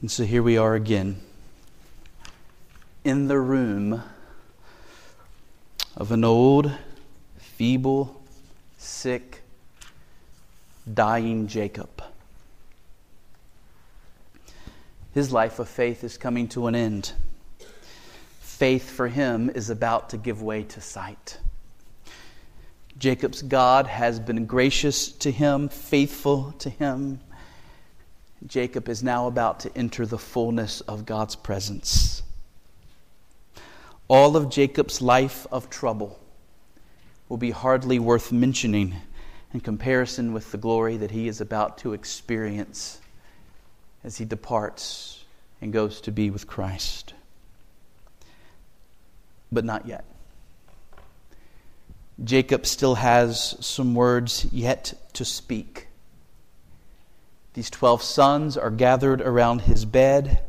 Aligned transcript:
And 0.00 0.08
so 0.08 0.22
here 0.22 0.44
we 0.44 0.56
are 0.56 0.76
again 0.76 1.20
in 3.02 3.26
the 3.26 3.38
room 3.38 4.00
of 5.96 6.12
an 6.12 6.22
old, 6.22 6.70
feeble, 7.38 8.22
sick, 8.76 9.42
dying 10.94 11.48
Jacob. 11.48 11.90
His 15.14 15.32
life 15.32 15.58
of 15.58 15.68
faith 15.68 16.04
is 16.04 16.16
coming 16.16 16.46
to 16.50 16.68
an 16.68 16.76
end. 16.76 17.12
Faith 18.38 18.88
for 18.88 19.08
him 19.08 19.50
is 19.50 19.68
about 19.68 20.10
to 20.10 20.16
give 20.16 20.42
way 20.42 20.62
to 20.62 20.80
sight. 20.80 21.38
Jacob's 22.98 23.42
God 23.42 23.88
has 23.88 24.20
been 24.20 24.46
gracious 24.46 25.10
to 25.10 25.32
him, 25.32 25.68
faithful 25.68 26.52
to 26.60 26.70
him. 26.70 27.18
Jacob 28.46 28.88
is 28.88 29.02
now 29.02 29.26
about 29.26 29.60
to 29.60 29.76
enter 29.76 30.06
the 30.06 30.18
fullness 30.18 30.80
of 30.82 31.04
God's 31.04 31.34
presence. 31.34 32.22
All 34.06 34.36
of 34.36 34.48
Jacob's 34.48 35.02
life 35.02 35.46
of 35.50 35.68
trouble 35.68 36.18
will 37.28 37.36
be 37.36 37.50
hardly 37.50 37.98
worth 37.98 38.32
mentioning 38.32 38.94
in 39.52 39.60
comparison 39.60 40.32
with 40.32 40.52
the 40.52 40.58
glory 40.58 40.96
that 40.96 41.10
he 41.10 41.28
is 41.28 41.40
about 41.40 41.78
to 41.78 41.92
experience 41.92 43.00
as 44.04 44.18
he 44.18 44.24
departs 44.24 45.24
and 45.60 45.72
goes 45.72 46.00
to 46.02 46.12
be 46.12 46.30
with 46.30 46.46
Christ. 46.46 47.14
But 49.50 49.64
not 49.64 49.86
yet. 49.86 50.04
Jacob 52.22 52.66
still 52.66 52.96
has 52.96 53.56
some 53.60 53.94
words 53.94 54.46
yet 54.52 54.94
to 55.14 55.24
speak. 55.24 55.87
These 57.54 57.70
12 57.70 58.02
sons 58.02 58.56
are 58.56 58.70
gathered 58.70 59.20
around 59.20 59.62
his 59.62 59.84
bed. 59.84 60.42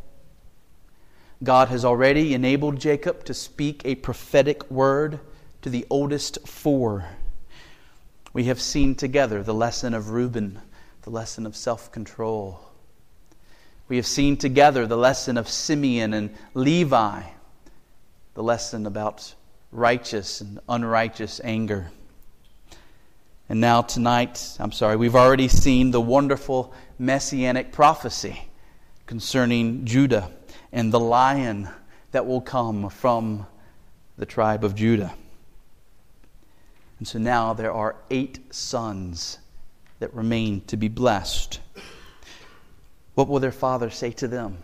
God 1.41 1.69
has 1.69 1.85
already 1.85 2.33
enabled 2.33 2.79
Jacob 2.79 3.23
to 3.25 3.33
speak 3.33 3.81
a 3.85 3.95
prophetic 3.95 4.69
word 4.69 5.19
to 5.61 5.69
the 5.69 5.85
oldest 5.89 6.47
four. 6.47 7.05
We 8.33 8.45
have 8.45 8.61
seen 8.61 8.95
together 8.95 9.41
the 9.41 9.53
lesson 9.53 9.93
of 9.93 10.11
Reuben, 10.11 10.59
the 11.03 11.09
lesson 11.09 11.45
of 11.45 11.55
self 11.55 11.91
control. 11.91 12.59
We 13.87 13.95
have 13.95 14.05
seen 14.05 14.37
together 14.37 14.85
the 14.85 14.97
lesson 14.97 15.37
of 15.37 15.49
Simeon 15.49 16.13
and 16.13 16.35
Levi, 16.53 17.23
the 18.35 18.43
lesson 18.43 18.85
about 18.85 19.33
righteous 19.71 20.41
and 20.41 20.59
unrighteous 20.69 21.41
anger. 21.43 21.91
And 23.47 23.59
now, 23.59 23.81
tonight, 23.81 24.57
I'm 24.59 24.71
sorry, 24.71 24.95
we've 24.95 25.15
already 25.15 25.47
seen 25.47 25.89
the 25.89 25.99
wonderful 25.99 26.71
messianic 26.99 27.71
prophecy 27.71 28.47
concerning 29.07 29.85
Judah 29.85 30.29
and 30.71 30.93
the 30.93 30.99
lion 30.99 31.69
that 32.11 32.27
will 32.27 32.41
come 32.41 32.89
from 32.89 33.47
the 34.17 34.25
tribe 34.25 34.63
of 34.63 34.75
Judah. 34.75 35.13
And 36.99 37.07
so 37.07 37.17
now 37.17 37.53
there 37.53 37.71
are 37.71 37.95
eight 38.11 38.53
sons 38.53 39.39
that 39.99 40.13
remain 40.13 40.61
to 40.67 40.77
be 40.77 40.89
blessed. 40.89 41.61
What 43.15 43.27
will 43.27 43.39
their 43.39 43.51
father 43.51 43.89
say 43.89 44.11
to 44.11 44.27
them? 44.27 44.57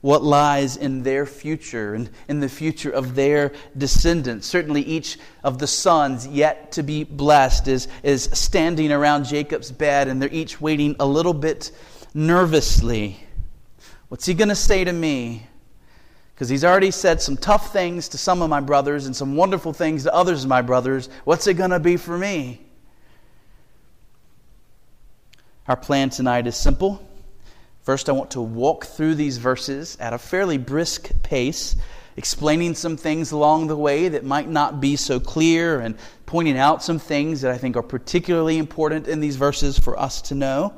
What 0.00 0.22
lies 0.22 0.76
in 0.76 1.02
their 1.02 1.26
future 1.26 1.94
and 1.94 2.10
in 2.28 2.40
the 2.40 2.48
future 2.48 2.90
of 2.90 3.14
their 3.14 3.52
descendants. 3.76 4.46
Certainly, 4.46 4.82
each 4.82 5.18
of 5.44 5.58
the 5.58 5.66
sons 5.66 6.26
yet 6.26 6.72
to 6.72 6.82
be 6.82 7.04
blessed 7.04 7.68
is, 7.68 7.88
is 8.02 8.30
standing 8.32 8.92
around 8.92 9.24
Jacob's 9.24 9.70
bed, 9.70 10.08
and 10.08 10.20
they're 10.20 10.32
each 10.32 10.60
waiting 10.60 10.96
a 10.98 11.06
little 11.06 11.34
bit 11.34 11.70
nervously. 12.14 13.20
What's 14.08 14.26
he 14.26 14.34
going 14.34 14.48
to 14.48 14.54
say 14.54 14.84
to 14.84 14.92
me? 14.92 15.46
Because 16.34 16.48
he's 16.48 16.64
already 16.64 16.90
said 16.90 17.20
some 17.20 17.36
tough 17.36 17.70
things 17.70 18.08
to 18.08 18.18
some 18.18 18.40
of 18.40 18.48
my 18.48 18.60
brothers 18.60 19.04
and 19.04 19.14
some 19.14 19.36
wonderful 19.36 19.74
things 19.74 20.04
to 20.04 20.14
others 20.14 20.44
of 20.44 20.48
my 20.48 20.62
brothers. 20.62 21.10
What's 21.24 21.46
it 21.46 21.54
going 21.54 21.70
to 21.70 21.78
be 21.78 21.98
for 21.98 22.16
me? 22.16 22.66
Our 25.68 25.76
plan 25.76 26.08
tonight 26.08 26.46
is 26.46 26.56
simple. 26.56 27.06
First, 27.82 28.08
I 28.08 28.12
want 28.12 28.32
to 28.32 28.40
walk 28.40 28.84
through 28.84 29.14
these 29.14 29.38
verses 29.38 29.96
at 30.00 30.12
a 30.12 30.18
fairly 30.18 30.58
brisk 30.58 31.10
pace, 31.22 31.76
explaining 32.16 32.74
some 32.74 32.96
things 32.96 33.32
along 33.32 33.68
the 33.68 33.76
way 33.76 34.08
that 34.08 34.24
might 34.24 34.48
not 34.48 34.80
be 34.80 34.96
so 34.96 35.18
clear 35.18 35.80
and 35.80 35.96
pointing 36.26 36.58
out 36.58 36.82
some 36.82 36.98
things 36.98 37.40
that 37.40 37.50
I 37.50 37.58
think 37.58 37.76
are 37.76 37.82
particularly 37.82 38.58
important 38.58 39.08
in 39.08 39.20
these 39.20 39.36
verses 39.36 39.78
for 39.78 39.98
us 39.98 40.22
to 40.22 40.34
know. 40.34 40.74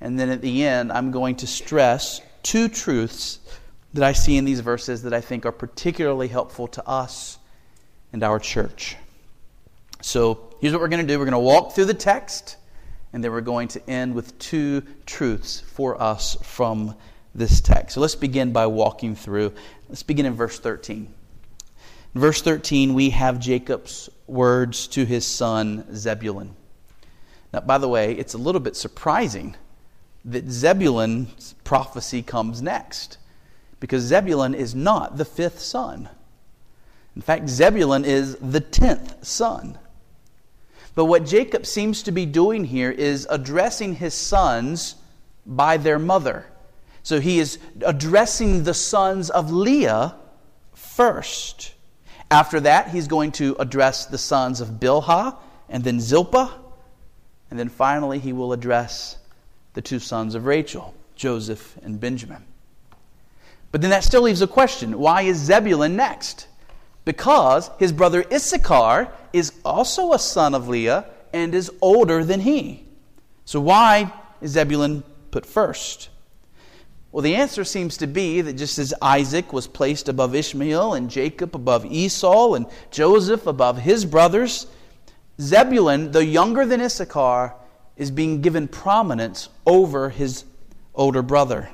And 0.00 0.18
then 0.18 0.30
at 0.30 0.40
the 0.40 0.64
end, 0.64 0.90
I'm 0.90 1.10
going 1.10 1.36
to 1.36 1.46
stress 1.46 2.20
two 2.42 2.68
truths 2.68 3.38
that 3.92 4.02
I 4.02 4.12
see 4.12 4.36
in 4.36 4.44
these 4.44 4.60
verses 4.60 5.02
that 5.02 5.12
I 5.12 5.20
think 5.20 5.44
are 5.46 5.52
particularly 5.52 6.28
helpful 6.28 6.68
to 6.68 6.88
us 6.88 7.38
and 8.12 8.22
our 8.22 8.38
church. 8.38 8.96
So 10.00 10.54
here's 10.60 10.72
what 10.72 10.80
we're 10.80 10.88
going 10.88 11.06
to 11.06 11.12
do 11.12 11.18
we're 11.18 11.24
going 11.24 11.32
to 11.32 11.38
walk 11.38 11.74
through 11.74 11.86
the 11.86 11.94
text 11.94 12.56
and 13.12 13.22
then 13.22 13.32
we're 13.32 13.40
going 13.40 13.68
to 13.68 13.90
end 13.90 14.14
with 14.14 14.38
two 14.38 14.82
truths 15.06 15.60
for 15.60 16.00
us 16.00 16.36
from 16.42 16.94
this 17.34 17.60
text. 17.60 17.94
So 17.94 18.00
let's 18.00 18.14
begin 18.14 18.52
by 18.52 18.66
walking 18.66 19.14
through. 19.14 19.52
Let's 19.88 20.02
begin 20.02 20.26
in 20.26 20.34
verse 20.34 20.58
13. 20.58 21.12
In 22.14 22.20
verse 22.20 22.40
13, 22.42 22.94
we 22.94 23.10
have 23.10 23.38
Jacob's 23.38 24.08
words 24.26 24.86
to 24.88 25.04
his 25.04 25.26
son 25.26 25.86
Zebulun. 25.94 26.56
Now, 27.52 27.60
by 27.60 27.78
the 27.78 27.88
way, 27.88 28.12
it's 28.12 28.34
a 28.34 28.38
little 28.38 28.60
bit 28.60 28.74
surprising 28.74 29.54
that 30.24 30.48
Zebulun's 30.50 31.54
prophecy 31.62 32.22
comes 32.22 32.60
next 32.60 33.18
because 33.80 34.02
Zebulun 34.02 34.54
is 34.54 34.74
not 34.74 35.16
the 35.16 35.24
fifth 35.24 35.60
son. 35.60 36.08
In 37.14 37.22
fact, 37.22 37.48
Zebulun 37.48 38.04
is 38.04 38.36
the 38.36 38.60
tenth 38.60 39.24
son. 39.24 39.78
But 40.96 41.04
what 41.04 41.26
Jacob 41.26 41.66
seems 41.66 42.02
to 42.04 42.10
be 42.10 42.26
doing 42.26 42.64
here 42.64 42.90
is 42.90 43.28
addressing 43.30 43.94
his 43.96 44.14
sons 44.14 44.96
by 45.44 45.76
their 45.76 45.98
mother. 45.98 46.46
So 47.02 47.20
he 47.20 47.38
is 47.38 47.58
addressing 47.82 48.64
the 48.64 48.74
sons 48.74 49.30
of 49.30 49.52
Leah 49.52 50.16
first. 50.72 51.74
After 52.30 52.58
that, 52.60 52.88
he's 52.88 53.06
going 53.06 53.32
to 53.32 53.54
address 53.60 54.06
the 54.06 54.18
sons 54.18 54.62
of 54.62 54.80
Bilhah 54.80 55.36
and 55.68 55.84
then 55.84 56.00
Zilpah. 56.00 56.50
And 57.50 57.58
then 57.58 57.68
finally, 57.68 58.18
he 58.18 58.32
will 58.32 58.54
address 58.54 59.18
the 59.74 59.82
two 59.82 59.98
sons 59.98 60.34
of 60.34 60.46
Rachel, 60.46 60.94
Joseph 61.14 61.76
and 61.82 62.00
Benjamin. 62.00 62.42
But 63.70 63.82
then 63.82 63.90
that 63.90 64.02
still 64.02 64.22
leaves 64.22 64.40
a 64.40 64.46
question 64.46 64.98
why 64.98 65.22
is 65.22 65.36
Zebulun 65.36 65.94
next? 65.94 66.48
Because 67.06 67.70
his 67.78 67.92
brother 67.92 68.24
Issachar 68.30 69.08
is 69.32 69.52
also 69.64 70.12
a 70.12 70.18
son 70.18 70.54
of 70.54 70.68
Leah 70.68 71.06
and 71.32 71.54
is 71.54 71.72
older 71.80 72.22
than 72.22 72.40
he. 72.40 72.84
So, 73.46 73.60
why 73.60 74.12
is 74.42 74.50
Zebulun 74.50 75.04
put 75.30 75.46
first? 75.46 76.10
Well, 77.12 77.22
the 77.22 77.36
answer 77.36 77.64
seems 77.64 77.96
to 77.98 78.06
be 78.06 78.42
that 78.42 78.54
just 78.54 78.78
as 78.78 78.92
Isaac 79.00 79.52
was 79.52 79.68
placed 79.68 80.08
above 80.08 80.34
Ishmael 80.34 80.94
and 80.94 81.08
Jacob 81.08 81.54
above 81.54 81.86
Esau 81.86 82.54
and 82.54 82.66
Joseph 82.90 83.46
above 83.46 83.78
his 83.78 84.04
brothers, 84.04 84.66
Zebulun, 85.40 86.10
though 86.10 86.18
younger 86.18 86.66
than 86.66 86.80
Issachar, 86.80 87.54
is 87.96 88.10
being 88.10 88.42
given 88.42 88.66
prominence 88.68 89.48
over 89.64 90.10
his 90.10 90.44
older 90.94 91.22
brother. 91.22 91.70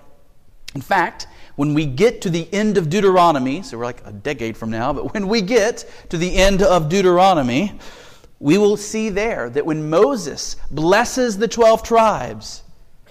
In 0.74 0.82
fact, 0.82 1.26
when 1.56 1.74
we 1.74 1.86
get 1.86 2.22
to 2.22 2.30
the 2.30 2.52
end 2.52 2.78
of 2.78 2.88
Deuteronomy, 2.88 3.62
so 3.62 3.78
we're 3.78 3.84
like 3.84 4.02
a 4.06 4.12
decade 4.12 4.56
from 4.56 4.70
now, 4.70 4.92
but 4.92 5.12
when 5.12 5.28
we 5.28 5.42
get 5.42 5.84
to 6.08 6.16
the 6.16 6.34
end 6.36 6.62
of 6.62 6.88
Deuteronomy, 6.88 7.78
we 8.40 8.58
will 8.58 8.76
see 8.76 9.08
there 9.08 9.50
that 9.50 9.66
when 9.66 9.88
Moses 9.88 10.56
blesses 10.70 11.38
the 11.38 11.48
12 11.48 11.82
tribes, 11.82 12.62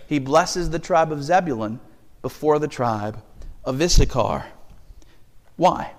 he 0.07 0.19
blesses 0.19 0.69
the 0.69 0.79
tribe 0.79 1.11
of 1.11 1.23
Zebulun 1.23 1.79
before 2.21 2.59
the 2.59 2.67
tribe 2.67 3.21
of 3.63 3.81
Issachar. 3.81 4.45
Why? 5.55 5.93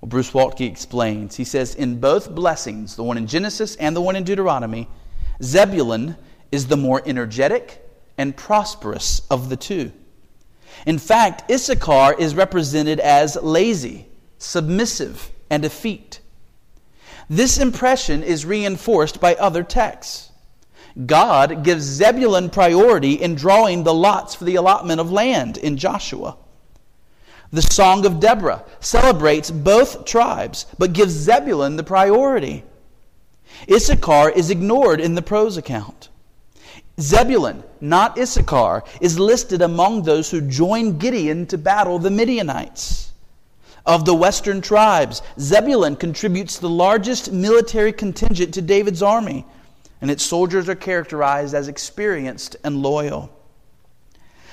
Well, 0.00 0.08
Bruce 0.08 0.32
Waltke 0.32 0.68
explains. 0.68 1.36
He 1.36 1.44
says, 1.44 1.74
In 1.74 2.00
both 2.00 2.34
blessings, 2.34 2.96
the 2.96 3.04
one 3.04 3.16
in 3.16 3.26
Genesis 3.26 3.76
and 3.76 3.94
the 3.94 4.00
one 4.00 4.16
in 4.16 4.24
Deuteronomy, 4.24 4.88
Zebulun 5.42 6.16
is 6.50 6.66
the 6.66 6.76
more 6.76 7.02
energetic 7.04 7.84
and 8.16 8.36
prosperous 8.36 9.22
of 9.30 9.48
the 9.48 9.56
two. 9.56 9.92
In 10.86 10.98
fact, 10.98 11.50
Issachar 11.50 12.14
is 12.18 12.34
represented 12.34 13.00
as 13.00 13.36
lazy, 13.36 14.08
submissive, 14.38 15.30
and 15.50 15.64
effete. 15.64 16.20
This 17.30 17.58
impression 17.58 18.22
is 18.22 18.46
reinforced 18.46 19.20
by 19.20 19.34
other 19.34 19.62
texts. 19.62 20.30
God 21.06 21.62
gives 21.62 21.84
Zebulun 21.84 22.50
priority 22.50 23.12
in 23.12 23.34
drawing 23.34 23.84
the 23.84 23.94
lots 23.94 24.34
for 24.34 24.44
the 24.44 24.56
allotment 24.56 25.00
of 25.00 25.12
land 25.12 25.58
in 25.58 25.76
Joshua. 25.76 26.36
The 27.52 27.62
Song 27.62 28.04
of 28.04 28.20
Deborah 28.20 28.64
celebrates 28.80 29.50
both 29.50 30.04
tribes, 30.04 30.66
but 30.78 30.92
gives 30.92 31.12
Zebulun 31.12 31.76
the 31.76 31.82
priority. 31.82 32.64
Issachar 33.70 34.30
is 34.30 34.50
ignored 34.50 35.00
in 35.00 35.14
the 35.14 35.22
prose 35.22 35.56
account. 35.56 36.07
Zebulun, 37.00 37.62
not 37.80 38.18
Issachar, 38.18 38.82
is 39.00 39.18
listed 39.18 39.62
among 39.62 40.02
those 40.02 40.30
who 40.30 40.40
joined 40.40 40.98
Gideon 40.98 41.46
to 41.46 41.58
battle 41.58 41.98
the 41.98 42.10
Midianites. 42.10 43.12
Of 43.86 44.04
the 44.04 44.14
western 44.14 44.60
tribes, 44.60 45.22
Zebulun 45.38 45.96
contributes 45.96 46.58
the 46.58 46.68
largest 46.68 47.32
military 47.32 47.92
contingent 47.92 48.52
to 48.54 48.62
David's 48.62 49.02
army, 49.02 49.46
and 50.00 50.10
its 50.10 50.24
soldiers 50.24 50.68
are 50.68 50.74
characterized 50.74 51.54
as 51.54 51.68
experienced 51.68 52.56
and 52.64 52.82
loyal. 52.82 53.30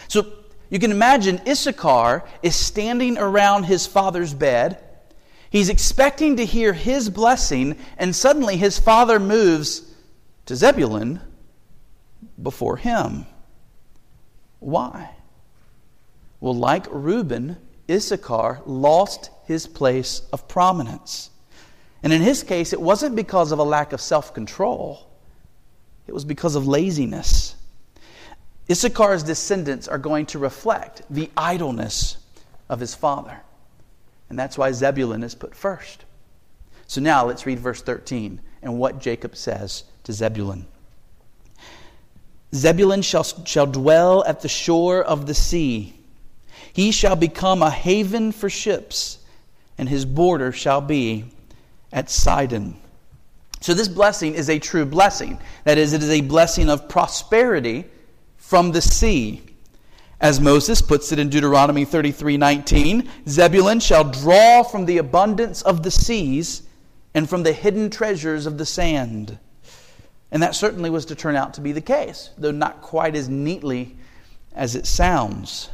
So 0.08 0.28
you 0.70 0.80
can 0.80 0.92
imagine 0.92 1.42
Issachar 1.48 2.24
is 2.44 2.56
standing 2.56 3.18
around 3.18 3.64
his 3.64 3.88
father's 3.88 4.34
bed. 4.34 4.78
He's 5.50 5.70
expecting 5.70 6.38
to 6.38 6.46
hear 6.46 6.74
his 6.74 7.10
blessing, 7.10 7.78
and 7.98 8.16
suddenly 8.16 8.58
his 8.58 8.80
father 8.80 9.20
moves 9.20 9.82
to 10.46 10.56
Zebulun 10.56 11.20
before 12.42 12.78
him. 12.78 13.26
Why? 14.60 15.12
Well, 16.40 16.56
like 16.56 16.86
Reuben, 16.90 17.58
Issachar 17.90 18.62
lost 18.66 19.30
his 19.46 19.68
place 19.68 20.22
of 20.34 20.48
prominence. 20.48 21.30
And 22.04 22.14
in 22.14 22.22
his 22.22 22.44
case, 22.44 22.74
it 22.74 22.82
wasn't 22.82 23.16
because 23.16 23.52
of 23.52 23.60
a 23.60 23.64
lack 23.64 23.94
of 23.94 24.02
self 24.02 24.34
control, 24.34 25.10
it 26.08 26.14
was 26.14 26.26
because 26.26 26.56
of 26.56 26.68
laziness. 26.68 27.56
Issachar's 28.68 29.24
descendants 29.24 29.88
are 29.88 30.00
going 30.00 30.26
to 30.28 30.40
reflect 30.40 31.04
the 31.10 31.30
idleness 31.38 32.18
of 32.68 32.80
his 32.80 32.96
father. 32.96 33.40
And 34.30 34.40
that's 34.40 34.58
why 34.58 34.72
Zebulun 34.72 35.24
is 35.24 35.36
put 35.36 35.54
first. 35.54 36.06
So 36.88 37.00
now 37.00 37.26
let's 37.26 37.46
read 37.46 37.60
verse 37.60 37.82
13 37.82 38.42
and 38.64 38.80
what 38.80 39.00
Jacob 39.00 39.36
says 39.36 39.84
to 40.04 40.14
Zebulun. 40.14 40.66
Zebulun 42.56 43.02
shall, 43.02 43.24
shall 43.24 43.68
dwell 43.68 44.24
at 44.26 44.42
the 44.42 44.48
shore 44.48 45.04
of 45.04 45.26
the 45.26 45.34
sea. 45.34 45.94
He 46.72 46.92
shall 46.92 47.16
become 47.16 47.62
a 47.62 47.70
haven 47.70 48.32
for 48.32 48.50
ships, 48.50 49.20
and 49.78 49.90
his 49.90 50.06
border 50.06 50.52
shall 50.52 50.82
be 50.82 51.26
at 51.92 52.10
Sidon. 52.10 52.76
So, 53.62 53.74
this 53.74 53.88
blessing 53.88 54.36
is 54.36 54.50
a 54.50 54.60
true 54.60 54.86
blessing. 54.86 55.40
That 55.64 55.78
is, 55.78 55.94
it 55.94 56.04
is 56.04 56.10
a 56.10 56.22
blessing 56.22 56.70
of 56.70 56.88
prosperity 56.88 57.86
from 58.38 58.72
the 58.72 58.82
sea. 58.82 59.42
As 60.22 60.40
Moses 60.40 60.82
puts 60.82 61.12
it 61.12 61.20
in 61.20 61.30
Deuteronomy 61.30 61.84
33 61.84 62.38
19, 62.38 63.10
Zebulun 63.28 63.80
shall 63.80 64.04
draw 64.04 64.64
from 64.64 64.86
the 64.86 64.98
abundance 64.98 65.62
of 65.62 65.84
the 65.84 65.92
seas 65.92 66.64
and 67.14 67.30
from 67.30 67.44
the 67.44 67.54
hidden 67.54 67.90
treasures 67.90 68.46
of 68.46 68.58
the 68.58 68.66
sand. 68.66 69.40
And 70.32 70.44
that 70.44 70.56
certainly 70.56 70.90
was 70.90 71.06
to 71.06 71.16
turn 71.16 71.36
out 71.36 71.54
to 71.56 71.62
be 71.62 71.72
the 71.72 71.82
case, 71.82 72.32
though 72.38 72.52
not 72.52 72.82
quite 72.82 73.16
as 73.16 73.30
neatly 73.30 73.96
as 74.54 74.76
it 74.76 74.86
sounds. 74.86 75.70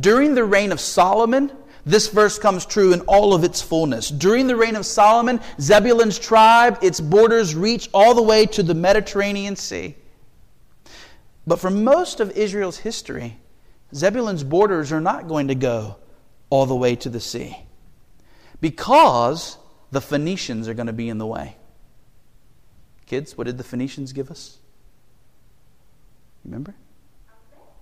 During 0.00 0.34
the 0.34 0.44
reign 0.44 0.72
of 0.72 0.80
Solomon, 0.80 1.50
this 1.84 2.08
verse 2.08 2.38
comes 2.38 2.64
true 2.64 2.92
in 2.92 3.00
all 3.02 3.34
of 3.34 3.42
its 3.42 3.60
fullness. 3.60 4.08
During 4.08 4.46
the 4.46 4.56
reign 4.56 4.76
of 4.76 4.86
Solomon, 4.86 5.40
Zebulun's 5.60 6.18
tribe, 6.18 6.78
its 6.82 7.00
borders 7.00 7.54
reach 7.54 7.88
all 7.92 8.14
the 8.14 8.22
way 8.22 8.46
to 8.46 8.62
the 8.62 8.74
Mediterranean 8.74 9.56
Sea. 9.56 9.96
But 11.46 11.58
for 11.58 11.70
most 11.70 12.20
of 12.20 12.30
Israel's 12.32 12.78
history, 12.78 13.38
Zebulun's 13.94 14.44
borders 14.44 14.92
are 14.92 15.00
not 15.00 15.26
going 15.26 15.48
to 15.48 15.54
go 15.54 15.96
all 16.50 16.66
the 16.66 16.76
way 16.76 16.94
to 16.96 17.08
the 17.08 17.20
sea 17.20 17.56
because 18.60 19.58
the 19.90 20.00
Phoenicians 20.00 20.68
are 20.68 20.74
going 20.74 20.86
to 20.86 20.92
be 20.92 21.08
in 21.08 21.18
the 21.18 21.26
way. 21.26 21.56
Kids, 23.12 23.36
what 23.36 23.46
did 23.46 23.58
the 23.58 23.64
Phoenicians 23.64 24.14
give 24.14 24.30
us? 24.30 24.56
Remember? 26.46 26.74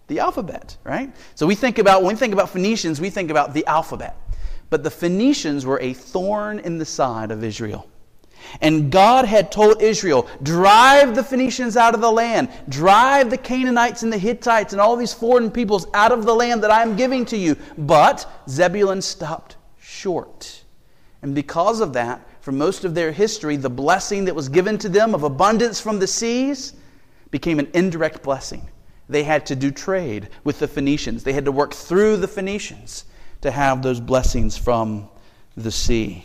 The 0.09 0.19
alphabet, 0.19 0.77
right? 0.83 1.15
So 1.37 1.47
we 1.47 1.55
think 1.55 1.79
about, 1.79 2.03
when 2.03 2.17
we 2.17 2.19
think 2.19 2.33
about 2.33 2.51
Phoenicians, 2.51 3.01
we 3.01 3.11
think 3.11 3.31
about 3.31 3.55
the 3.55 3.65
alphabet. 3.67 4.17
But 4.71 4.83
the 4.83 4.91
Phoenicians 4.91 5.65
were 5.65 5.79
a 5.79 5.93
thorn 5.93 6.59
in 6.59 6.79
the 6.79 6.85
side 6.85 7.31
of 7.31 7.45
Israel. 7.45 7.89
And 8.61 8.91
God 8.91 9.25
had 9.25 9.53
told 9.53 9.81
Israel, 9.81 10.27
drive 10.43 11.15
the 11.15 11.23
Phoenicians 11.23 11.77
out 11.77 11.95
of 11.95 12.01
the 12.01 12.11
land, 12.11 12.49
drive 12.69 13.31
the 13.31 13.39
Canaanites 13.39 14.03
and 14.03 14.13
the 14.13 14.19
Hittites 14.19 14.73
and 14.73 14.81
all 14.81 14.97
these 14.97 15.15
foreign 15.15 15.53
peoples 15.53 15.87
out 15.95 16.11
of 16.11 16.25
the 16.25 16.35
land 16.35 16.65
that 16.65 16.73
I 16.73 16.83
am 16.83 16.97
giving 16.97 17.25
to 17.27 17.37
you. 17.37 17.57
But 17.79 18.29
Zebulun 18.49 19.01
stopped 19.01 19.55
short. 19.81 20.60
And 21.23 21.35
because 21.35 21.81
of 21.81 21.93
that, 21.93 22.27
for 22.41 22.53
most 22.53 22.85
of 22.85 22.95
their 22.95 23.13
history, 23.13 23.57
the 23.57 23.71
blessing 23.71 24.25
that 24.25 24.35
was 24.35 24.49
given 24.49 24.79
to 24.79 24.89
them 24.89 25.15
of 25.15 25.23
abundance 25.23 25.81
from 25.81 25.99
the 25.99 26.07
seas 26.07 26.73
became 27.31 27.59
an 27.59 27.69
indirect 27.75 28.23
blessing. 28.23 28.69
They 29.09 29.25
had 29.25 29.45
to 29.47 29.57
do 29.57 29.71
trade 29.71 30.29
with 30.45 30.59
the 30.61 30.69
Phoenicians, 30.69 31.25
they 31.25 31.33
had 31.33 31.45
to 31.45 31.53
work 31.53 31.75
through 31.75 32.17
the 32.19 32.29
Phoenicians 32.29 33.05
to 33.43 33.51
have 33.51 33.83
those 33.83 34.01
blessings 34.01 34.57
from 34.57 35.09
the 35.57 35.71
sea. 35.71 36.25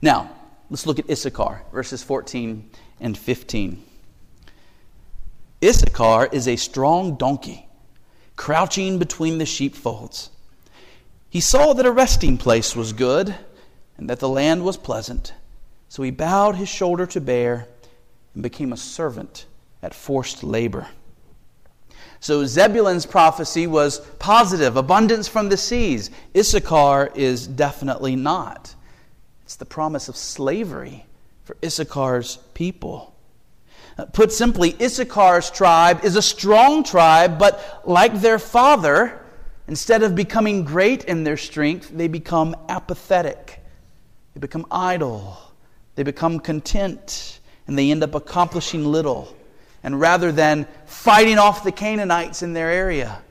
Now, 0.00 0.30
let's 0.70 0.86
look 0.86 0.98
at 0.98 1.10
Issachar, 1.10 1.62
verses 1.72 2.02
14 2.02 2.70
and 3.00 3.16
15. 3.16 3.84
Issachar 5.62 6.26
is 6.26 6.48
a 6.48 6.56
strong 6.56 7.16
donkey, 7.16 7.68
crouching 8.36 8.98
between 8.98 9.38
the 9.38 9.46
sheepfolds. 9.46 10.30
He 11.34 11.40
saw 11.40 11.72
that 11.72 11.84
a 11.84 11.90
resting 11.90 12.38
place 12.38 12.76
was 12.76 12.92
good 12.92 13.34
and 13.98 14.08
that 14.08 14.20
the 14.20 14.28
land 14.28 14.64
was 14.64 14.76
pleasant. 14.76 15.34
So 15.88 16.04
he 16.04 16.12
bowed 16.12 16.54
his 16.54 16.68
shoulder 16.68 17.06
to 17.06 17.20
bear 17.20 17.66
and 18.34 18.42
became 18.44 18.72
a 18.72 18.76
servant 18.76 19.46
at 19.82 19.94
forced 19.94 20.44
labor. 20.44 20.86
So 22.20 22.46
Zebulun's 22.46 23.04
prophecy 23.04 23.66
was 23.66 23.98
positive, 24.20 24.76
abundance 24.76 25.26
from 25.26 25.48
the 25.48 25.56
seas. 25.56 26.12
Issachar 26.36 27.10
is 27.16 27.48
definitely 27.48 28.14
not. 28.14 28.72
It's 29.42 29.56
the 29.56 29.64
promise 29.64 30.08
of 30.08 30.16
slavery 30.16 31.04
for 31.42 31.56
Issachar's 31.62 32.38
people. 32.54 33.12
Uh, 33.98 34.04
put 34.04 34.30
simply, 34.30 34.76
Issachar's 34.78 35.50
tribe 35.50 36.04
is 36.04 36.14
a 36.14 36.22
strong 36.22 36.84
tribe, 36.84 37.40
but 37.40 37.82
like 37.84 38.20
their 38.20 38.38
father, 38.38 39.20
instead 39.68 40.02
of 40.02 40.14
becoming 40.14 40.64
great 40.64 41.04
in 41.04 41.24
their 41.24 41.36
strength, 41.36 41.90
they 41.92 42.08
become 42.08 42.54
apathetic. 42.68 43.62
They 44.34 44.40
become 44.40 44.66
idle. 44.70 45.38
They 45.94 46.02
become 46.02 46.40
content. 46.40 47.40
And 47.66 47.78
they 47.78 47.90
end 47.90 48.02
up 48.02 48.14
accomplishing 48.14 48.84
little. 48.84 49.34
And 49.82 50.00
rather 50.00 50.32
than 50.32 50.66
fighting 50.86 51.38
off 51.38 51.64
the 51.64 51.72
Canaanites 51.72 52.42
in 52.42 52.52
their 52.52 52.70
area, 52.70 53.22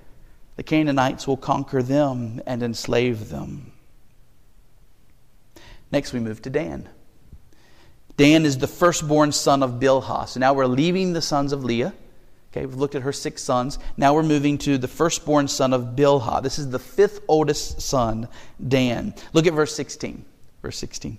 the 0.56 0.64
Canaanites 0.64 1.28
will 1.28 1.38
conquer 1.38 1.82
them 1.82 2.42
and 2.46 2.62
enslave 2.62 3.30
them. 3.30 3.72
Next, 5.92 6.14
we 6.14 6.20
move 6.20 6.42
to 6.44 6.50
Dan. 6.50 6.90
Dan 8.18 8.46
is 8.46 8.58
the 8.60 8.68
firstborn 8.68 9.32
son 9.32 9.64
of 9.64 9.74
Bilhah. 9.74 10.28
So 10.28 10.40
now 10.40 10.54
we're 10.54 10.68
leaving 10.68 11.14
the 11.14 11.22
sons 11.22 11.52
of 11.54 11.64
Leah. 11.64 11.94
Okay, 12.54 12.68
we've 12.68 12.76
looked 12.76 12.94
at 12.94 13.02
her 13.02 13.12
six 13.12 13.42
sons. 13.42 13.80
Now 13.98 14.14
we're 14.14 14.22
moving 14.22 14.60
to 14.60 14.78
the 14.78 14.88
firstborn 14.88 15.48
son 15.48 15.74
of 15.74 15.96
Bilhah. 15.96 16.44
This 16.44 16.60
is 16.60 16.70
the 16.70 16.78
fifth 16.78 17.22
oldest 17.28 17.82
son, 17.82 18.28
Dan. 18.68 19.16
Look 19.34 19.48
at 19.48 19.54
verse 19.54 19.76
16. 19.76 20.24
Verse 20.62 20.78
16 20.78 21.18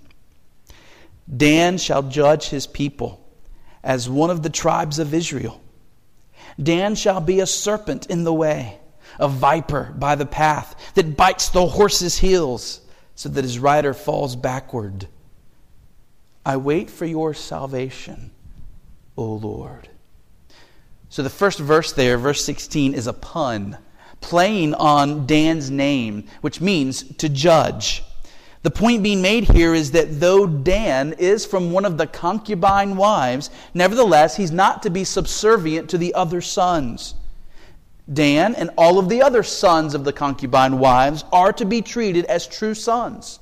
Dan 1.35 1.77
shall 1.77 2.03
judge 2.03 2.47
his 2.47 2.67
people 2.67 3.21
as 3.83 4.09
one 4.09 4.29
of 4.29 4.43
the 4.43 4.49
tribes 4.49 4.97
of 4.97 5.13
Israel. 5.13 5.61
Dan 6.61 6.95
shall 6.95 7.19
be 7.19 7.41
a 7.41 7.45
serpent 7.45 8.05
in 8.05 8.23
the 8.23 8.33
way, 8.33 8.79
a 9.19 9.27
viper 9.27 9.93
by 9.97 10.15
the 10.15 10.25
path 10.25 10.93
that 10.93 11.17
bites 11.17 11.49
the 11.49 11.65
horse's 11.65 12.17
heels 12.17 12.79
so 13.15 13.27
that 13.27 13.43
his 13.43 13.59
rider 13.59 13.93
falls 13.93 14.37
backward. 14.37 15.09
I 16.45 16.55
wait 16.55 16.89
for 16.89 17.05
your 17.05 17.33
salvation, 17.33 18.31
O 19.17 19.33
Lord. 19.33 19.89
So 21.09 21.23
the 21.23 21.29
first 21.29 21.59
verse 21.59 21.91
there, 21.91 22.17
verse 22.17 22.43
16, 22.43 22.93
is 22.93 23.07
a 23.07 23.13
pun, 23.13 23.77
playing 24.21 24.73
on 24.73 25.25
Dan's 25.25 25.69
name, 25.69 26.25
which 26.41 26.61
means 26.61 27.03
to 27.17 27.29
judge. 27.29 28.03
The 28.63 28.71
point 28.71 29.03
being 29.03 29.21
made 29.21 29.43
here 29.43 29.75
is 29.75 29.91
that 29.91 30.19
though 30.19 30.47
Dan 30.47 31.13
is 31.19 31.45
from 31.45 31.71
one 31.71 31.85
of 31.85 31.99
the 31.99 32.07
concubine 32.07 32.97
wives, 32.97 33.51
nevertheless, 33.75 34.35
he's 34.35 34.51
not 34.51 34.81
to 34.83 34.89
be 34.89 35.03
subservient 35.03 35.89
to 35.91 35.99
the 35.99 36.15
other 36.15 36.41
sons. 36.41 37.13
Dan 38.11 38.55
and 38.55 38.71
all 38.77 38.97
of 38.97 39.07
the 39.07 39.21
other 39.21 39.43
sons 39.43 39.93
of 39.93 40.03
the 40.03 40.13
concubine 40.13 40.79
wives 40.79 41.23
are 41.31 41.53
to 41.53 41.65
be 41.65 41.81
treated 41.81 42.25
as 42.25 42.47
true 42.47 42.73
sons. 42.73 43.39